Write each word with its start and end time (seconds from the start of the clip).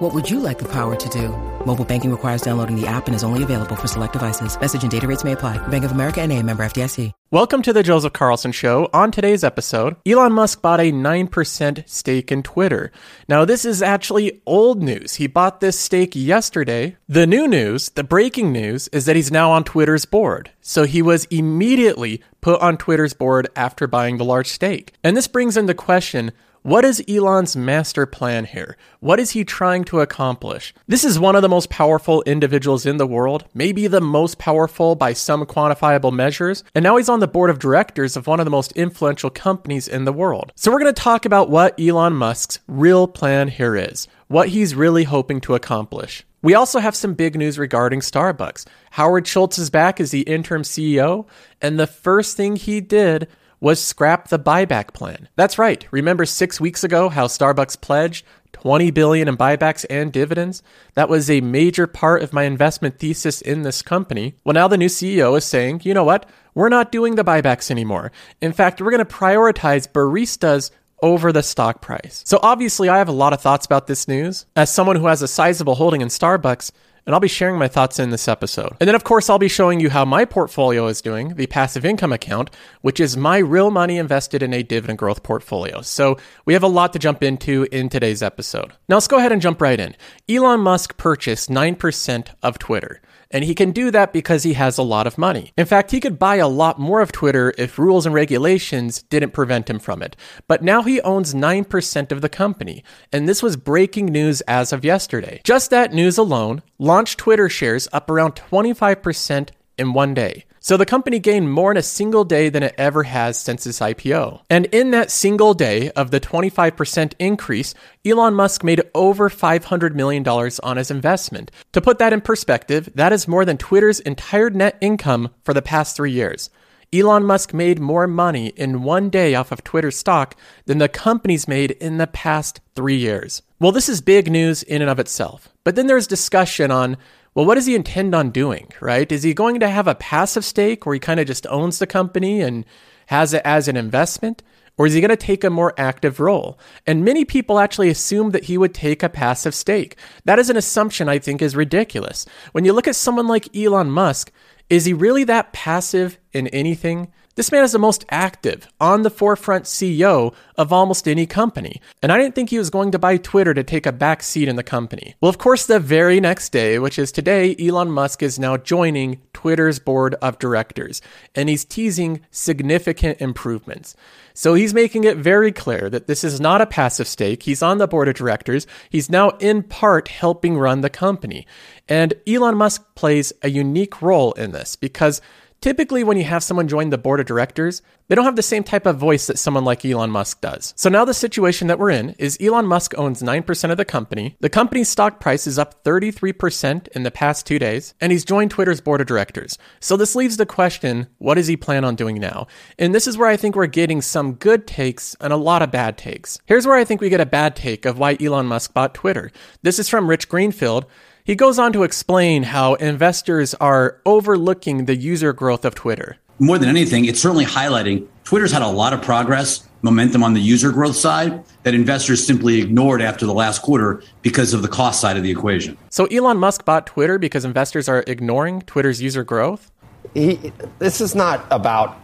What 0.00 0.14
would 0.14 0.30
you 0.30 0.40
like 0.40 0.58
the 0.58 0.72
power 0.72 0.96
to 0.96 1.08
do? 1.10 1.28
Mobile 1.66 1.84
banking 1.84 2.10
requires 2.10 2.40
downloading 2.40 2.74
the 2.74 2.86
app 2.86 3.06
and 3.06 3.14
is 3.14 3.22
only 3.22 3.42
available 3.42 3.76
for 3.76 3.86
select 3.86 4.14
devices. 4.14 4.58
Message 4.58 4.80
and 4.80 4.90
data 4.90 5.06
rates 5.06 5.24
may 5.24 5.32
apply. 5.32 5.58
Bank 5.68 5.84
of 5.84 5.92
America 5.92 6.22
and 6.22 6.32
a 6.32 6.42
member 6.42 6.62
FDIC. 6.62 7.12
Welcome 7.30 7.60
to 7.60 7.72
the 7.74 7.82
Joseph 7.82 8.14
Carlson 8.14 8.50
Show. 8.50 8.88
On 8.94 9.12
today's 9.12 9.44
episode, 9.44 9.96
Elon 10.06 10.32
Musk 10.32 10.62
bought 10.62 10.80
a 10.80 10.90
9% 10.90 11.86
stake 11.86 12.32
in 12.32 12.42
Twitter. 12.42 12.90
Now, 13.28 13.44
this 13.44 13.66
is 13.66 13.82
actually 13.82 14.40
old 14.46 14.82
news. 14.82 15.16
He 15.16 15.26
bought 15.26 15.60
this 15.60 15.78
stake 15.78 16.16
yesterday. 16.16 16.96
The 17.06 17.26
new 17.26 17.46
news, 17.46 17.90
the 17.90 18.02
breaking 18.02 18.52
news, 18.52 18.88
is 18.92 19.04
that 19.04 19.16
he's 19.16 19.30
now 19.30 19.50
on 19.50 19.64
Twitter's 19.64 20.06
board. 20.06 20.50
So 20.62 20.84
he 20.84 21.02
was 21.02 21.26
immediately 21.26 22.22
put 22.40 22.58
on 22.62 22.78
Twitter's 22.78 23.12
board 23.12 23.50
after 23.54 23.86
buying 23.86 24.16
the 24.16 24.24
large 24.24 24.48
stake. 24.48 24.94
And 25.04 25.14
this 25.14 25.28
brings 25.28 25.58
into 25.58 25.74
question 25.74 26.32
what 26.62 26.84
is 26.84 27.02
Elon's 27.08 27.56
master 27.56 28.04
plan 28.04 28.44
here? 28.44 28.76
What 29.00 29.18
is 29.18 29.30
he 29.30 29.44
trying 29.44 29.84
to 29.84 30.00
accomplish? 30.00 30.74
This 30.86 31.04
is 31.04 31.18
one 31.18 31.34
of 31.34 31.40
the 31.40 31.48
most 31.48 31.70
powerful 31.70 32.22
individuals 32.26 32.84
in 32.84 32.98
the 32.98 33.06
world, 33.06 33.46
maybe 33.54 33.86
the 33.86 34.02
most 34.02 34.36
powerful 34.36 34.94
by 34.94 35.14
some 35.14 35.46
quantifiable 35.46 36.12
measures, 36.12 36.62
and 36.74 36.82
now 36.82 36.98
he's 36.98 37.08
on 37.08 37.20
the 37.20 37.26
board 37.26 37.48
of 37.48 37.58
directors 37.58 38.14
of 38.14 38.26
one 38.26 38.40
of 38.40 38.44
the 38.44 38.50
most 38.50 38.72
influential 38.72 39.30
companies 39.30 39.88
in 39.88 40.04
the 40.04 40.12
world. 40.12 40.52
So 40.54 40.70
we're 40.70 40.80
going 40.80 40.94
to 40.94 41.02
talk 41.02 41.24
about 41.24 41.48
what 41.48 41.80
Elon 41.80 42.12
Musk's 42.12 42.58
real 42.68 43.08
plan 43.08 43.48
here 43.48 43.74
is, 43.74 44.06
what 44.28 44.50
he's 44.50 44.74
really 44.74 45.04
hoping 45.04 45.40
to 45.42 45.54
accomplish. 45.54 46.26
We 46.42 46.54
also 46.54 46.78
have 46.78 46.94
some 46.94 47.14
big 47.14 47.36
news 47.36 47.58
regarding 47.58 48.00
Starbucks. 48.00 48.66
Howard 48.92 49.26
Schultz 49.26 49.58
is 49.58 49.70
back 49.70 49.98
as 49.98 50.10
the 50.10 50.22
interim 50.22 50.62
CEO, 50.62 51.26
and 51.62 51.78
the 51.78 51.86
first 51.86 52.36
thing 52.36 52.56
he 52.56 52.82
did 52.82 53.28
was 53.60 53.82
scrap 53.82 54.28
the 54.28 54.38
buyback 54.38 54.94
plan. 54.94 55.28
That's 55.36 55.58
right. 55.58 55.86
Remember 55.90 56.24
6 56.24 56.60
weeks 56.60 56.82
ago 56.82 57.08
how 57.08 57.26
Starbucks 57.26 57.80
pledged 57.80 58.24
20 58.52 58.90
billion 58.90 59.28
in 59.28 59.36
buybacks 59.36 59.84
and 59.88 60.12
dividends? 60.12 60.62
That 60.94 61.08
was 61.08 61.30
a 61.30 61.40
major 61.40 61.86
part 61.86 62.22
of 62.22 62.32
my 62.32 62.44
investment 62.44 62.98
thesis 62.98 63.40
in 63.40 63.62
this 63.62 63.82
company. 63.82 64.34
Well, 64.44 64.54
now 64.54 64.66
the 64.66 64.78
new 64.78 64.88
CEO 64.88 65.36
is 65.36 65.44
saying, 65.44 65.82
"You 65.84 65.94
know 65.94 66.04
what? 66.04 66.28
We're 66.54 66.68
not 66.68 66.90
doing 66.90 67.14
the 67.14 67.24
buybacks 67.24 67.70
anymore. 67.70 68.10
In 68.40 68.52
fact, 68.52 68.80
we're 68.80 68.90
going 68.90 69.04
to 69.04 69.14
prioritize 69.14 69.86
baristas 69.86 70.70
over 71.02 71.32
the 71.32 71.42
stock 71.42 71.80
price. 71.80 72.22
So 72.26 72.38
obviously, 72.42 72.88
I 72.88 72.98
have 72.98 73.08
a 73.08 73.12
lot 73.12 73.32
of 73.32 73.40
thoughts 73.40 73.64
about 73.64 73.86
this 73.86 74.06
news. 74.06 74.46
As 74.54 74.70
someone 74.70 74.96
who 74.96 75.06
has 75.06 75.22
a 75.22 75.28
sizable 75.28 75.76
holding 75.76 76.02
in 76.02 76.08
Starbucks, 76.08 76.72
and 77.06 77.14
I'll 77.14 77.20
be 77.20 77.28
sharing 77.28 77.58
my 77.58 77.68
thoughts 77.68 77.98
in 77.98 78.10
this 78.10 78.28
episode. 78.28 78.76
And 78.80 78.88
then, 78.88 78.94
of 78.94 79.04
course, 79.04 79.28
I'll 79.28 79.38
be 79.38 79.48
showing 79.48 79.80
you 79.80 79.90
how 79.90 80.04
my 80.04 80.24
portfolio 80.24 80.86
is 80.86 81.00
doing, 81.00 81.34
the 81.34 81.46
passive 81.46 81.84
income 81.84 82.12
account, 82.12 82.50
which 82.82 83.00
is 83.00 83.16
my 83.16 83.38
real 83.38 83.70
money 83.70 83.98
invested 83.98 84.42
in 84.42 84.52
a 84.52 84.62
dividend 84.62 84.98
growth 84.98 85.22
portfolio. 85.22 85.80
So 85.80 86.16
we 86.44 86.52
have 86.54 86.62
a 86.62 86.68
lot 86.68 86.92
to 86.92 86.98
jump 86.98 87.22
into 87.22 87.66
in 87.72 87.88
today's 87.88 88.22
episode. 88.22 88.72
Now, 88.88 88.96
let's 88.96 89.08
go 89.08 89.18
ahead 89.18 89.32
and 89.32 89.42
jump 89.42 89.60
right 89.60 89.78
in. 89.78 89.96
Elon 90.28 90.60
Musk 90.60 90.96
purchased 90.96 91.48
9% 91.50 92.28
of 92.42 92.58
Twitter. 92.58 93.00
And 93.30 93.44
he 93.44 93.54
can 93.54 93.70
do 93.70 93.90
that 93.90 94.12
because 94.12 94.42
he 94.42 94.54
has 94.54 94.76
a 94.76 94.82
lot 94.82 95.06
of 95.06 95.16
money. 95.16 95.52
In 95.56 95.66
fact, 95.66 95.92
he 95.92 96.00
could 96.00 96.18
buy 96.18 96.36
a 96.36 96.48
lot 96.48 96.78
more 96.80 97.00
of 97.00 97.12
Twitter 97.12 97.54
if 97.56 97.78
rules 97.78 98.06
and 98.06 98.14
regulations 98.14 99.02
didn't 99.02 99.30
prevent 99.30 99.70
him 99.70 99.78
from 99.78 100.02
it. 100.02 100.16
But 100.48 100.62
now 100.62 100.82
he 100.82 101.00
owns 101.02 101.32
9% 101.32 102.12
of 102.12 102.20
the 102.22 102.28
company. 102.28 102.82
And 103.12 103.28
this 103.28 103.42
was 103.42 103.56
breaking 103.56 104.06
news 104.06 104.40
as 104.42 104.72
of 104.72 104.84
yesterday. 104.84 105.40
Just 105.44 105.70
that 105.70 105.92
news 105.92 106.18
alone 106.18 106.62
launched 106.78 107.18
Twitter 107.18 107.48
shares 107.48 107.88
up 107.92 108.10
around 108.10 108.34
25% 108.34 109.50
in 109.78 109.92
one 109.92 110.12
day. 110.12 110.44
So 110.62 110.76
the 110.76 110.84
company 110.84 111.18
gained 111.18 111.50
more 111.50 111.70
in 111.70 111.78
a 111.78 111.82
single 111.82 112.22
day 112.22 112.50
than 112.50 112.62
it 112.62 112.74
ever 112.76 113.04
has 113.04 113.38
since 113.38 113.66
its 113.66 113.80
IPO. 113.80 114.42
And 114.50 114.66
in 114.66 114.90
that 114.90 115.10
single 115.10 115.54
day 115.54 115.90
of 115.92 116.10
the 116.10 116.20
25% 116.20 117.14
increase, 117.18 117.74
Elon 118.04 118.34
Musk 118.34 118.62
made 118.62 118.82
over 118.94 119.30
$500 119.30 119.94
million 119.94 120.26
on 120.28 120.76
his 120.76 120.90
investment. 120.90 121.50
To 121.72 121.80
put 121.80 121.98
that 121.98 122.12
in 122.12 122.20
perspective, 122.20 122.90
that 122.94 123.10
is 123.10 123.26
more 123.26 123.46
than 123.46 123.56
Twitter's 123.56 124.00
entire 124.00 124.50
net 124.50 124.76
income 124.82 125.30
for 125.44 125.54
the 125.54 125.62
past 125.62 125.96
three 125.96 126.12
years. 126.12 126.50
Elon 126.92 127.24
Musk 127.24 127.54
made 127.54 127.78
more 127.80 128.06
money 128.06 128.48
in 128.48 128.82
one 128.82 129.08
day 129.08 129.34
off 129.34 129.52
of 129.52 129.64
Twitter 129.64 129.90
stock 129.90 130.36
than 130.66 130.78
the 130.78 130.88
company's 130.88 131.48
made 131.48 131.70
in 131.70 131.96
the 131.96 132.06
past 132.08 132.60
three 132.74 132.96
years. 132.96 133.42
Well, 133.60 133.72
this 133.72 133.88
is 133.88 134.00
big 134.00 134.30
news 134.30 134.62
in 134.62 134.82
and 134.82 134.90
of 134.90 134.98
itself. 134.98 135.48
But 135.64 135.76
then 135.76 135.86
there's 135.86 136.06
discussion 136.06 136.70
on 136.70 136.96
well, 137.34 137.46
what 137.46 137.54
does 137.54 137.66
he 137.66 137.74
intend 137.74 138.14
on 138.14 138.30
doing, 138.30 138.68
right? 138.80 139.10
Is 139.10 139.22
he 139.22 139.34
going 139.34 139.60
to 139.60 139.68
have 139.68 139.86
a 139.86 139.94
passive 139.94 140.44
stake 140.44 140.84
where 140.84 140.94
he 140.94 141.00
kind 141.00 141.20
of 141.20 141.26
just 141.26 141.46
owns 141.46 141.78
the 141.78 141.86
company 141.86 142.40
and 142.40 142.64
has 143.06 143.32
it 143.32 143.42
as 143.44 143.68
an 143.68 143.76
investment? 143.76 144.42
Or 144.76 144.86
is 144.86 144.94
he 144.94 145.00
going 145.00 145.10
to 145.10 145.16
take 145.16 145.44
a 145.44 145.50
more 145.50 145.74
active 145.76 146.20
role? 146.20 146.58
And 146.86 147.04
many 147.04 147.24
people 147.24 147.58
actually 147.58 147.90
assume 147.90 148.30
that 148.30 148.44
he 148.44 148.56
would 148.56 148.72
take 148.72 149.02
a 149.02 149.08
passive 149.10 149.54
stake. 149.54 149.96
That 150.24 150.38
is 150.38 150.48
an 150.48 150.56
assumption 150.56 151.08
I 151.08 151.18
think 151.18 151.42
is 151.42 151.54
ridiculous. 151.54 152.24
When 152.52 152.64
you 152.64 152.72
look 152.72 152.88
at 152.88 152.96
someone 152.96 153.28
like 153.28 153.54
Elon 153.54 153.90
Musk, 153.90 154.32
is 154.70 154.86
he 154.86 154.92
really 154.92 155.24
that 155.24 155.52
passive 155.52 156.18
in 156.32 156.46
anything? 156.48 157.12
This 157.40 157.52
man 157.52 157.64
is 157.64 157.72
the 157.72 157.78
most 157.78 158.04
active, 158.10 158.68
on 158.78 159.00
the 159.00 159.08
forefront 159.08 159.64
CEO 159.64 160.34
of 160.58 160.74
almost 160.74 161.08
any 161.08 161.24
company. 161.24 161.80
And 162.02 162.12
I 162.12 162.18
didn't 162.18 162.34
think 162.34 162.50
he 162.50 162.58
was 162.58 162.68
going 162.68 162.90
to 162.90 162.98
buy 162.98 163.16
Twitter 163.16 163.54
to 163.54 163.64
take 163.64 163.86
a 163.86 163.92
back 163.92 164.22
seat 164.22 164.46
in 164.46 164.56
the 164.56 164.62
company. 164.62 165.14
Well, 165.22 165.30
of 165.30 165.38
course, 165.38 165.64
the 165.64 165.80
very 165.80 166.20
next 166.20 166.50
day, 166.52 166.78
which 166.78 166.98
is 166.98 167.10
today, 167.10 167.56
Elon 167.58 167.92
Musk 167.92 168.22
is 168.22 168.38
now 168.38 168.58
joining 168.58 169.22
Twitter's 169.32 169.78
board 169.78 170.16
of 170.16 170.38
directors, 170.38 171.00
and 171.34 171.48
he's 171.48 171.64
teasing 171.64 172.20
significant 172.30 173.22
improvements. 173.22 173.96
So 174.34 174.52
he's 174.52 174.74
making 174.74 175.04
it 175.04 175.16
very 175.16 175.50
clear 175.50 175.88
that 175.88 176.08
this 176.08 176.22
is 176.22 176.42
not 176.42 176.60
a 176.60 176.66
passive 176.66 177.08
stake. 177.08 177.44
He's 177.44 177.62
on 177.62 177.78
the 177.78 177.88
board 177.88 178.08
of 178.08 178.16
directors. 178.16 178.66
He's 178.90 179.08
now 179.08 179.30
in 179.40 179.62
part 179.62 180.08
helping 180.08 180.58
run 180.58 180.82
the 180.82 180.90
company. 180.90 181.46
And 181.88 182.12
Elon 182.26 182.58
Musk 182.58 182.94
plays 182.94 183.32
a 183.40 183.48
unique 183.48 184.02
role 184.02 184.32
in 184.32 184.52
this 184.52 184.76
because 184.76 185.22
Typically, 185.60 186.02
when 186.02 186.16
you 186.16 186.24
have 186.24 186.42
someone 186.42 186.68
join 186.68 186.88
the 186.88 186.96
board 186.96 187.20
of 187.20 187.26
directors, 187.26 187.82
they 188.08 188.14
don't 188.14 188.24
have 188.24 188.34
the 188.34 188.42
same 188.42 188.64
type 188.64 188.86
of 188.86 188.96
voice 188.96 189.26
that 189.26 189.38
someone 189.38 189.64
like 189.64 189.84
Elon 189.84 190.10
Musk 190.10 190.40
does. 190.40 190.72
So 190.74 190.88
now 190.88 191.04
the 191.04 191.12
situation 191.12 191.68
that 191.68 191.78
we're 191.78 191.90
in 191.90 192.10
is 192.18 192.38
Elon 192.40 192.66
Musk 192.66 192.94
owns 192.96 193.22
9% 193.22 193.70
of 193.70 193.76
the 193.76 193.84
company. 193.84 194.36
The 194.40 194.48
company's 194.48 194.88
stock 194.88 195.20
price 195.20 195.46
is 195.46 195.58
up 195.58 195.84
33% 195.84 196.88
in 196.88 197.02
the 197.02 197.10
past 197.10 197.46
two 197.46 197.58
days, 197.58 197.92
and 198.00 198.10
he's 198.10 198.24
joined 198.24 198.52
Twitter's 198.52 198.80
board 198.80 199.02
of 199.02 199.06
directors. 199.06 199.58
So 199.80 199.98
this 199.98 200.16
leaves 200.16 200.38
the 200.38 200.46
question 200.46 201.08
what 201.18 201.34
does 201.34 201.48
he 201.48 201.58
plan 201.58 201.84
on 201.84 201.94
doing 201.94 202.18
now? 202.18 202.46
And 202.78 202.94
this 202.94 203.06
is 203.06 203.18
where 203.18 203.28
I 203.28 203.36
think 203.36 203.54
we're 203.54 203.66
getting 203.66 204.00
some 204.00 204.32
good 204.32 204.66
takes 204.66 205.14
and 205.20 205.30
a 205.30 205.36
lot 205.36 205.60
of 205.60 205.70
bad 205.70 205.98
takes. 205.98 206.38
Here's 206.46 206.66
where 206.66 206.76
I 206.76 206.84
think 206.84 207.02
we 207.02 207.10
get 207.10 207.20
a 207.20 207.26
bad 207.26 207.54
take 207.54 207.84
of 207.84 207.98
why 207.98 208.16
Elon 208.18 208.46
Musk 208.46 208.72
bought 208.72 208.94
Twitter. 208.94 209.30
This 209.62 209.78
is 209.78 209.90
from 209.90 210.08
Rich 210.08 210.30
Greenfield. 210.30 210.86
He 211.24 211.34
goes 211.34 211.58
on 211.58 211.72
to 211.74 211.82
explain 211.82 212.44
how 212.44 212.74
investors 212.74 213.54
are 213.54 214.00
overlooking 214.06 214.86
the 214.86 214.96
user 214.96 215.32
growth 215.32 215.64
of 215.64 215.74
Twitter. 215.74 216.16
More 216.38 216.58
than 216.58 216.68
anything, 216.68 217.04
it's 217.04 217.20
certainly 217.20 217.44
highlighting 217.44 218.08
Twitter's 218.24 218.52
had 218.52 218.62
a 218.62 218.68
lot 218.68 218.92
of 218.92 219.02
progress, 219.02 219.68
momentum 219.82 220.22
on 220.22 220.34
the 220.34 220.40
user 220.40 220.70
growth 220.70 220.94
side 220.94 221.42
that 221.64 221.74
investors 221.74 222.24
simply 222.24 222.60
ignored 222.60 223.02
after 223.02 223.26
the 223.26 223.34
last 223.34 223.60
quarter 223.60 224.04
because 224.22 224.54
of 224.54 224.62
the 224.62 224.68
cost 224.68 225.00
side 225.00 225.16
of 225.16 225.24
the 225.24 225.30
equation. 225.30 225.76
So 225.90 226.06
Elon 226.06 226.38
Musk 226.38 226.64
bought 226.64 226.86
Twitter 226.86 227.18
because 227.18 227.44
investors 227.44 227.88
are 227.88 228.04
ignoring 228.06 228.62
Twitter's 228.62 229.02
user 229.02 229.24
growth? 229.24 229.72
He, 230.14 230.52
this 230.78 231.00
is 231.00 231.14
not 231.16 231.44
about 231.50 231.98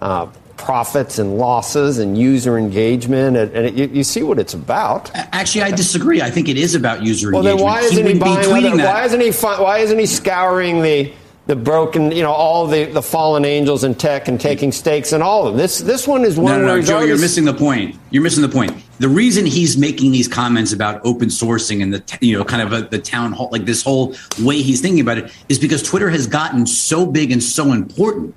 uh, 0.00 0.30
profits 0.56 1.18
and 1.18 1.38
losses 1.38 1.98
and 1.98 2.16
user 2.18 2.58
engagement, 2.58 3.36
and, 3.36 3.52
and 3.52 3.66
it, 3.66 3.74
you, 3.74 3.86
you, 3.98 4.04
see 4.04 4.22
what 4.22 4.38
it's 4.38 4.54
about. 4.54 5.10
Actually, 5.14 5.62
I 5.62 5.70
disagree. 5.70 6.22
I 6.22 6.30
think 6.30 6.48
it 6.48 6.56
is 6.56 6.74
about 6.74 7.02
user 7.02 7.30
well, 7.30 7.46
engagement. 7.46 7.64
Well, 7.64 7.74
then 7.74 7.82
why 7.82 7.88
isn't 7.88 8.06
he, 8.06 8.12
he 8.12 8.18
buying 8.18 8.78
Why 8.78 9.04
isn't 9.04 9.20
he? 9.20 9.30
Why 9.30 9.78
isn't 9.78 9.98
he 9.98 10.06
scouring 10.06 10.82
the? 10.82 11.12
The 11.46 11.54
broken, 11.54 12.10
you 12.10 12.24
know, 12.24 12.32
all 12.32 12.66
the, 12.66 12.86
the 12.86 13.00
fallen 13.00 13.44
angels 13.44 13.84
in 13.84 13.94
tech 13.94 14.26
and 14.26 14.40
taking 14.40 14.72
stakes 14.72 15.12
and 15.12 15.22
all 15.22 15.46
of 15.46 15.52
them. 15.52 15.58
This 15.58 15.78
this 15.78 16.04
one 16.04 16.24
is 16.24 16.36
one 16.36 16.54
no, 16.54 16.58
no, 16.58 16.66
where 16.66 16.76
no, 16.78 16.82
Joe, 16.82 17.00
you're 17.02 17.20
missing 17.20 17.44
the 17.44 17.54
point. 17.54 17.94
You're 18.10 18.24
missing 18.24 18.42
the 18.42 18.48
point. 18.48 18.74
The 18.98 19.08
reason 19.08 19.46
he's 19.46 19.76
making 19.76 20.10
these 20.10 20.26
comments 20.26 20.72
about 20.72 21.00
open 21.04 21.28
sourcing 21.28 21.84
and 21.84 21.94
the 21.94 22.18
you 22.20 22.36
know 22.36 22.44
kind 22.44 22.62
of 22.62 22.72
a, 22.72 22.88
the 22.88 22.98
town 22.98 23.30
hall, 23.30 23.48
like 23.52 23.64
this 23.64 23.84
whole 23.84 24.16
way 24.40 24.60
he's 24.60 24.80
thinking 24.80 24.98
about 24.98 25.18
it, 25.18 25.32
is 25.48 25.60
because 25.60 25.84
Twitter 25.84 26.10
has 26.10 26.26
gotten 26.26 26.66
so 26.66 27.06
big 27.06 27.30
and 27.30 27.40
so 27.40 27.70
important 27.70 28.34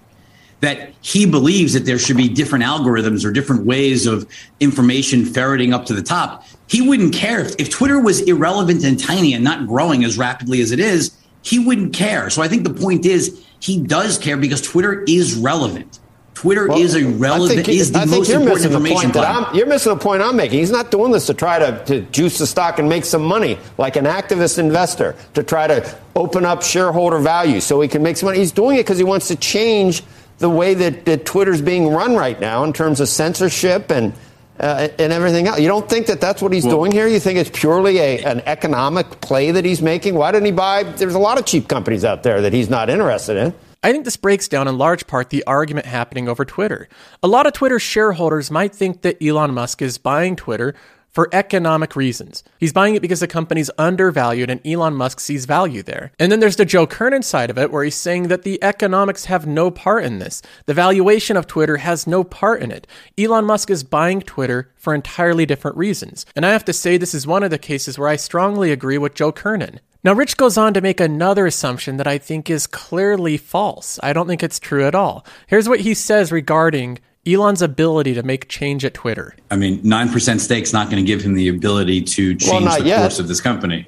that 0.62 0.94
he 1.02 1.26
believes 1.26 1.74
that 1.74 1.86
there 1.86 2.00
should 2.00 2.18
be 2.18 2.28
different 2.28 2.66
algorithms 2.66 3.24
or 3.26 3.32
different 3.32 3.66
ways 3.66 4.06
of 4.06 4.28
information 4.60 5.26
ferreting 5.26 5.74
up 5.74 5.86
to 5.86 5.94
the 5.94 6.04
top. 6.04 6.46
He 6.68 6.88
wouldn't 6.88 7.14
care 7.14 7.40
if, 7.40 7.56
if 7.58 7.70
Twitter 7.70 8.00
was 8.00 8.22
irrelevant 8.22 8.84
and 8.84 9.00
tiny 9.00 9.34
and 9.34 9.44
not 9.44 9.68
growing 9.68 10.04
as 10.04 10.18
rapidly 10.18 10.62
as 10.62 10.72
it 10.72 10.80
is. 10.80 11.16
He 11.42 11.58
wouldn't 11.60 11.94
care. 11.94 12.30
So 12.30 12.42
I 12.42 12.48
think 12.48 12.64
the 12.64 12.74
point 12.74 13.06
is 13.06 13.46
he 13.62 13.82
does 13.82 14.18
care 14.18 14.38
because 14.38 14.62
Twitter 14.62 15.04
is 15.08 15.36
relevant. 15.36 16.00
Twitter 16.34 16.70
well, 16.70 16.78
is 16.78 16.96
a 16.96 17.04
relevant 17.04 17.68
he, 17.68 17.80
is 17.80 17.92
the 17.92 18.06
most 18.06 18.30
important 18.30 18.66
information 18.66 19.12
platform. 19.12 19.54
You're 19.54 19.66
missing 19.66 19.94
the 19.94 20.00
point 20.00 20.22
I'm 20.22 20.38
making. 20.38 20.60
He's 20.60 20.72
not 20.72 20.90
doing 20.90 21.12
this 21.12 21.26
to 21.28 21.34
try 21.34 21.60
to, 21.60 21.84
to 21.86 22.02
juice 22.12 22.38
the 22.38 22.48
stock 22.48 22.80
and 22.80 22.88
make 22.88 23.04
some 23.04 23.24
money 23.24 23.58
like 23.78 23.98
an 23.98 24.06
activist 24.06 24.58
investor 24.58 25.18
to 25.34 25.44
try 25.44 25.68
to 25.68 25.98
open 26.16 26.46
up 26.46 26.64
shareholder 26.64 27.20
value 27.20 27.60
so 27.60 27.82
he 27.82 27.90
can 27.90 28.02
make 28.02 28.16
some 28.16 28.28
money. 28.28 28.40
He's 28.40 28.54
doing 28.54 28.78
it 28.78 28.84
because 28.84 28.98
he 28.98 29.04
wants 29.04 29.28
to 29.28 29.36
change 29.36 30.02
the 30.40 30.50
way 30.50 30.74
that, 30.74 31.06
that 31.06 31.26
Twitter's 31.26 31.62
being 31.62 31.90
run 31.90 32.16
right 32.16 32.40
now 32.40 32.64
in 32.64 32.74
terms 32.74 33.00
of 33.00 33.08
censorship 33.08 33.92
and 33.92 34.14
uh, 34.60 34.90
and 35.00 35.14
everything 35.14 35.48
else. 35.48 35.60
You 35.60 35.70
don't 35.70 35.88
think 35.90 36.08
that 36.08 36.20
that's 36.20 36.42
what 36.42 36.52
he's 36.52 36.66
well, 36.66 36.78
doing 36.78 36.92
here? 36.92 37.08
You 37.08 37.20
think 37.20 37.40
it's 37.40 37.50
purely 37.58 37.98
a, 38.00 38.24
an 38.24 38.42
economic 38.46 39.22
play 39.22 39.52
that 39.52 39.64
he's 39.64 39.82
making? 39.82 40.16
Why 40.16 40.34
didn't 40.34 40.48
he 40.48 40.52
buy? 40.52 40.84
There's 40.84 41.16
a 41.16 41.20
lot 41.20 41.38
of 41.38 41.46
cheap 41.46 41.70
companies 41.70 42.04
out 42.04 42.24
there 42.24 42.42
that 42.42 42.52
he's 42.52 42.70
not 42.70 42.90
interested 42.90 43.38
in. 43.38 43.54
I 43.82 43.94
think 43.94 44.04
this 44.04 44.18
breaks 44.18 44.50
down 44.50 44.68
in 44.68 44.78
large 44.78 45.08
part 45.08 45.30
the 45.30 45.46
argument 45.48 45.86
happening 45.86 46.28
over 46.28 46.44
Twitter. 46.44 46.90
A 47.24 47.28
lot 47.28 47.48
of 47.48 47.54
Twitter 47.54 47.80
shareholders 47.80 48.52
might 48.52 48.76
think 48.76 49.04
that 49.04 49.24
Elon 49.24 49.54
Musk 49.54 49.82
is 49.82 49.98
buying 49.98 50.36
Twitter 50.36 50.76
for 51.20 51.28
economic 51.34 51.98
reasons. 51.98 52.46
He's 52.62 52.72
buying 52.72 52.96
it 52.96 53.02
because 53.02 53.20
the 53.20 53.28
company's 53.28 53.70
undervalued 53.78 54.50
and 54.50 54.66
Elon 54.66 54.94
Musk 54.94 55.20
sees 55.20 55.44
value 55.44 55.84
there. 55.84 56.14
And 56.18 56.32
then 56.32 56.40
there's 56.40 56.56
the 56.56 56.64
Joe 56.64 56.88
Kernen 56.88 57.26
side 57.26 57.50
of 57.50 57.58
it 57.58 57.74
where 57.74 57.84
he's 57.84 57.96
saying 57.96 58.30
that 58.30 58.44
the 58.44 58.58
economics 58.64 59.26
have 59.26 59.46
no 59.46 59.70
part 59.70 60.06
in 60.06 60.20
this. 60.20 60.42
The 60.66 60.74
valuation 60.74 61.36
of 61.36 61.46
Twitter 61.46 61.76
has 61.76 62.08
no 62.08 62.24
part 62.24 62.62
in 62.62 62.72
it. 62.72 62.88
Elon 63.18 63.44
Musk 63.44 63.70
is 63.70 63.84
buying 63.84 64.22
Twitter 64.22 64.72
for 64.78 64.96
entirely 64.96 65.46
different 65.46 65.76
reasons. 65.76 66.26
And 66.38 66.46
I 66.46 66.52
have 66.52 66.64
to 66.64 66.72
say, 66.72 66.96
this 66.96 67.14
is 67.14 67.28
one 67.28 67.44
of 67.44 67.52
the 67.52 67.58
cases 67.58 68.00
where 68.00 68.08
I 68.08 68.16
strongly 68.16 68.72
agree 68.72 68.98
with 68.98 69.14
Joe 69.14 69.34
Kernen. 69.34 69.80
Now, 70.02 70.14
Rich 70.14 70.38
goes 70.38 70.58
on 70.58 70.74
to 70.76 70.80
make 70.80 71.02
another 71.02 71.46
assumption 71.46 71.98
that 71.98 72.08
I 72.08 72.18
think 72.18 72.50
is 72.50 72.66
clearly 72.66 73.36
false. 73.36 74.00
I 74.02 74.14
don't 74.14 74.28
think 74.28 74.42
it's 74.42 74.58
true 74.58 74.86
at 74.86 74.96
all. 74.96 75.26
Here's 75.48 75.68
what 75.68 75.82
he 75.82 75.94
says 75.94 76.32
regarding 76.32 77.00
Elon's 77.34 77.62
ability 77.62 78.14
to 78.14 78.24
make 78.24 78.48
change 78.48 78.86
at 78.86 78.94
Twitter. 78.94 79.36
I 79.52 79.56
mean, 79.56 79.80
9% 79.80 80.40
stake's 80.40 80.74
not 80.74 80.90
going 80.90 81.04
to 81.04 81.08
give 81.08 81.22
him 81.22 81.34
the 81.34 81.50
ability 81.50 82.02
to 82.02 82.36
change 82.36 82.66
well, 82.66 82.80
the 82.80 82.86
yet. 82.86 83.02
course 83.02 83.20
of 83.20 83.28
this 83.28 83.42
company. 83.42 83.88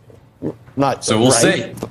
Not 0.75 1.05
so 1.05 1.19
we'll 1.19 1.31
right. 1.31 1.77
see. 1.77 1.87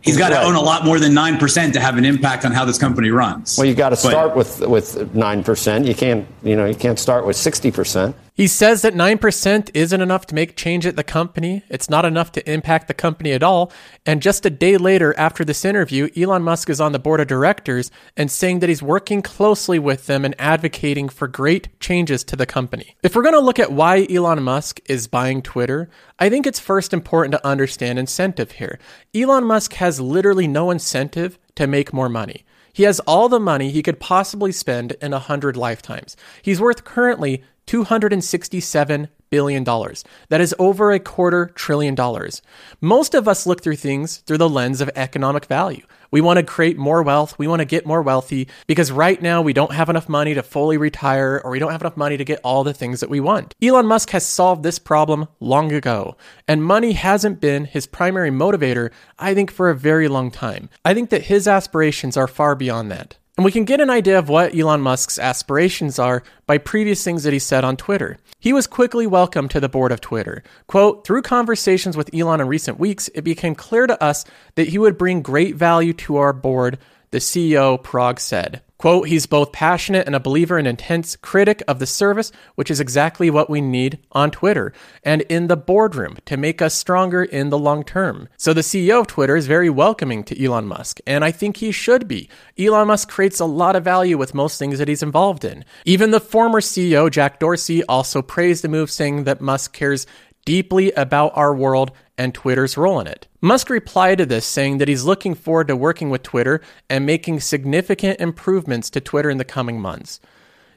He's 0.00 0.18
got 0.18 0.32
right. 0.32 0.40
to 0.40 0.46
own 0.46 0.54
a 0.54 0.60
lot 0.60 0.84
more 0.84 1.00
than 1.00 1.12
9% 1.12 1.72
to 1.72 1.80
have 1.80 1.96
an 1.96 2.04
impact 2.04 2.44
on 2.44 2.52
how 2.52 2.66
this 2.66 2.76
company 2.76 3.10
runs. 3.10 3.56
Well, 3.56 3.66
you 3.66 3.74
got 3.74 3.88
to 3.90 3.96
start 3.96 4.36
with 4.36 4.60
with 4.60 5.14
9%. 5.14 5.86
You 5.86 5.94
can't, 5.94 6.26
you 6.42 6.56
know, 6.56 6.66
you 6.66 6.74
can't 6.74 6.98
start 6.98 7.24
with 7.24 7.36
60%. 7.36 8.14
He 8.36 8.48
says 8.48 8.82
that 8.82 8.94
9% 8.94 9.70
isn't 9.74 10.00
enough 10.00 10.26
to 10.26 10.34
make 10.34 10.56
change 10.56 10.86
at 10.86 10.96
the 10.96 11.04
company. 11.04 11.62
It's 11.68 11.88
not 11.88 12.04
enough 12.04 12.32
to 12.32 12.50
impact 12.50 12.88
the 12.88 12.94
company 12.94 13.30
at 13.30 13.44
all. 13.44 13.70
And 14.04 14.20
just 14.20 14.44
a 14.44 14.50
day 14.50 14.76
later, 14.76 15.14
after 15.16 15.44
this 15.44 15.64
interview, 15.64 16.08
Elon 16.16 16.42
Musk 16.42 16.68
is 16.68 16.80
on 16.80 16.90
the 16.90 16.98
board 16.98 17.20
of 17.20 17.28
directors 17.28 17.92
and 18.16 18.28
saying 18.28 18.58
that 18.58 18.68
he's 18.68 18.82
working 18.82 19.22
closely 19.22 19.78
with 19.78 20.06
them 20.06 20.24
and 20.24 20.34
advocating 20.36 21.08
for 21.08 21.28
great 21.28 21.78
changes 21.78 22.24
to 22.24 22.34
the 22.34 22.44
company. 22.44 22.96
If 23.04 23.14
we're 23.14 23.22
going 23.22 23.34
to 23.34 23.40
look 23.40 23.60
at 23.60 23.70
why 23.70 24.04
Elon 24.10 24.42
Musk 24.42 24.80
is 24.86 25.06
buying 25.06 25.40
Twitter, 25.40 25.88
I 26.18 26.28
think 26.28 26.44
it's 26.44 26.58
first 26.58 26.92
important 26.92 27.30
to 27.34 27.46
understand 27.46 28.00
incentive 28.00 28.50
here. 28.50 28.80
Elon 29.14 29.44
Musk 29.44 29.74
has 29.74 30.00
literally 30.00 30.48
no 30.48 30.72
incentive 30.72 31.38
to 31.54 31.68
make 31.68 31.92
more 31.92 32.08
money. 32.08 32.44
He 32.72 32.82
has 32.82 32.98
all 33.00 33.28
the 33.28 33.38
money 33.38 33.70
he 33.70 33.84
could 33.84 34.00
possibly 34.00 34.50
spend 34.50 34.96
in 35.00 35.12
a 35.12 35.20
hundred 35.20 35.56
lifetimes. 35.56 36.16
He's 36.42 36.60
worth 36.60 36.82
currently 36.82 37.44
$267 37.66 39.08
billion. 39.30 39.64
That 39.64 40.40
is 40.40 40.54
over 40.60 40.92
a 40.92 41.00
quarter 41.00 41.46
trillion 41.56 41.96
dollars. 41.96 42.40
Most 42.80 43.14
of 43.14 43.26
us 43.26 43.46
look 43.46 43.62
through 43.62 43.76
things 43.76 44.18
through 44.18 44.38
the 44.38 44.48
lens 44.48 44.80
of 44.80 44.90
economic 44.94 45.46
value. 45.46 45.82
We 46.12 46.20
want 46.20 46.36
to 46.36 46.44
create 46.44 46.78
more 46.78 47.02
wealth. 47.02 47.36
We 47.36 47.48
want 47.48 47.58
to 47.58 47.64
get 47.64 47.84
more 47.84 48.00
wealthy 48.00 48.46
because 48.68 48.92
right 48.92 49.20
now 49.20 49.42
we 49.42 49.52
don't 49.52 49.72
have 49.72 49.88
enough 49.88 50.08
money 50.08 50.34
to 50.34 50.42
fully 50.44 50.76
retire 50.76 51.40
or 51.42 51.50
we 51.50 51.58
don't 51.58 51.72
have 51.72 51.82
enough 51.82 51.96
money 51.96 52.16
to 52.16 52.24
get 52.24 52.38
all 52.44 52.62
the 52.62 52.72
things 52.72 53.00
that 53.00 53.10
we 53.10 53.18
want. 53.18 53.52
Elon 53.60 53.86
Musk 53.86 54.10
has 54.10 54.24
solved 54.24 54.62
this 54.62 54.78
problem 54.78 55.26
long 55.40 55.72
ago, 55.72 56.16
and 56.46 56.62
money 56.62 56.92
hasn't 56.92 57.40
been 57.40 57.64
his 57.64 57.88
primary 57.88 58.30
motivator, 58.30 58.92
I 59.18 59.34
think, 59.34 59.50
for 59.50 59.68
a 59.68 59.74
very 59.74 60.06
long 60.06 60.30
time. 60.30 60.70
I 60.84 60.94
think 60.94 61.10
that 61.10 61.24
his 61.24 61.48
aspirations 61.48 62.16
are 62.16 62.28
far 62.28 62.54
beyond 62.54 62.92
that. 62.92 63.16
And 63.36 63.44
we 63.44 63.50
can 63.50 63.64
get 63.64 63.80
an 63.80 63.90
idea 63.90 64.18
of 64.18 64.28
what 64.28 64.54
Elon 64.54 64.80
Musk's 64.80 65.18
aspirations 65.18 65.98
are 65.98 66.22
by 66.46 66.58
previous 66.58 67.02
things 67.02 67.24
that 67.24 67.32
he 67.32 67.40
said 67.40 67.64
on 67.64 67.76
Twitter. 67.76 68.18
He 68.38 68.52
was 68.52 68.68
quickly 68.68 69.08
welcomed 69.08 69.50
to 69.50 69.60
the 69.60 69.68
board 69.68 69.90
of 69.90 70.00
Twitter. 70.00 70.44
Quote, 70.68 71.04
through 71.04 71.22
conversations 71.22 71.96
with 71.96 72.14
Elon 72.14 72.40
in 72.40 72.46
recent 72.46 72.78
weeks, 72.78 73.08
it 73.14 73.22
became 73.22 73.56
clear 73.56 73.88
to 73.88 74.00
us 74.00 74.24
that 74.54 74.68
he 74.68 74.78
would 74.78 74.96
bring 74.96 75.20
great 75.20 75.56
value 75.56 75.92
to 75.94 76.16
our 76.16 76.32
board, 76.32 76.78
the 77.10 77.18
CEO 77.18 77.82
Parag 77.82 78.20
said. 78.20 78.62
Quote, 78.84 79.08
he's 79.08 79.24
both 79.24 79.50
passionate 79.50 80.06
and 80.06 80.14
a 80.14 80.20
believer 80.20 80.58
and 80.58 80.68
intense 80.68 81.16
critic 81.16 81.62
of 81.66 81.78
the 81.78 81.86
service, 81.86 82.30
which 82.54 82.70
is 82.70 82.80
exactly 82.80 83.30
what 83.30 83.48
we 83.48 83.62
need 83.62 83.98
on 84.12 84.30
Twitter 84.30 84.74
and 85.02 85.22
in 85.22 85.46
the 85.46 85.56
boardroom 85.56 86.18
to 86.26 86.36
make 86.36 86.60
us 86.60 86.74
stronger 86.74 87.24
in 87.24 87.48
the 87.48 87.56
long 87.56 87.82
term. 87.82 88.28
So 88.36 88.52
the 88.52 88.60
CEO 88.60 89.00
of 89.00 89.06
Twitter 89.06 89.36
is 89.36 89.46
very 89.46 89.70
welcoming 89.70 90.22
to 90.24 90.44
Elon 90.44 90.66
Musk, 90.66 91.00
and 91.06 91.24
I 91.24 91.30
think 91.30 91.56
he 91.56 91.72
should 91.72 92.06
be. 92.06 92.28
Elon 92.58 92.88
Musk 92.88 93.08
creates 93.08 93.40
a 93.40 93.46
lot 93.46 93.74
of 93.74 93.84
value 93.84 94.18
with 94.18 94.34
most 94.34 94.58
things 94.58 94.78
that 94.78 94.88
he's 94.88 95.02
involved 95.02 95.46
in. 95.46 95.64
Even 95.86 96.10
the 96.10 96.20
former 96.20 96.60
CEO, 96.60 97.10
Jack 97.10 97.40
Dorsey, 97.40 97.82
also 97.84 98.20
praised 98.20 98.62
the 98.62 98.68
move, 98.68 98.90
saying 98.90 99.24
that 99.24 99.40
Musk 99.40 99.72
cares 99.72 100.06
deeply 100.44 100.92
about 100.92 101.32
our 101.34 101.54
world 101.54 101.92
and 102.16 102.34
Twitter's 102.34 102.76
role 102.76 103.00
in 103.00 103.06
it. 103.06 103.26
Musk 103.40 103.70
replied 103.70 104.18
to 104.18 104.26
this 104.26 104.46
saying 104.46 104.78
that 104.78 104.88
he's 104.88 105.04
looking 105.04 105.34
forward 105.34 105.68
to 105.68 105.76
working 105.76 106.10
with 106.10 106.22
Twitter 106.22 106.60
and 106.88 107.04
making 107.04 107.40
significant 107.40 108.20
improvements 108.20 108.90
to 108.90 109.00
Twitter 109.00 109.30
in 109.30 109.38
the 109.38 109.44
coming 109.44 109.80
months. 109.80 110.20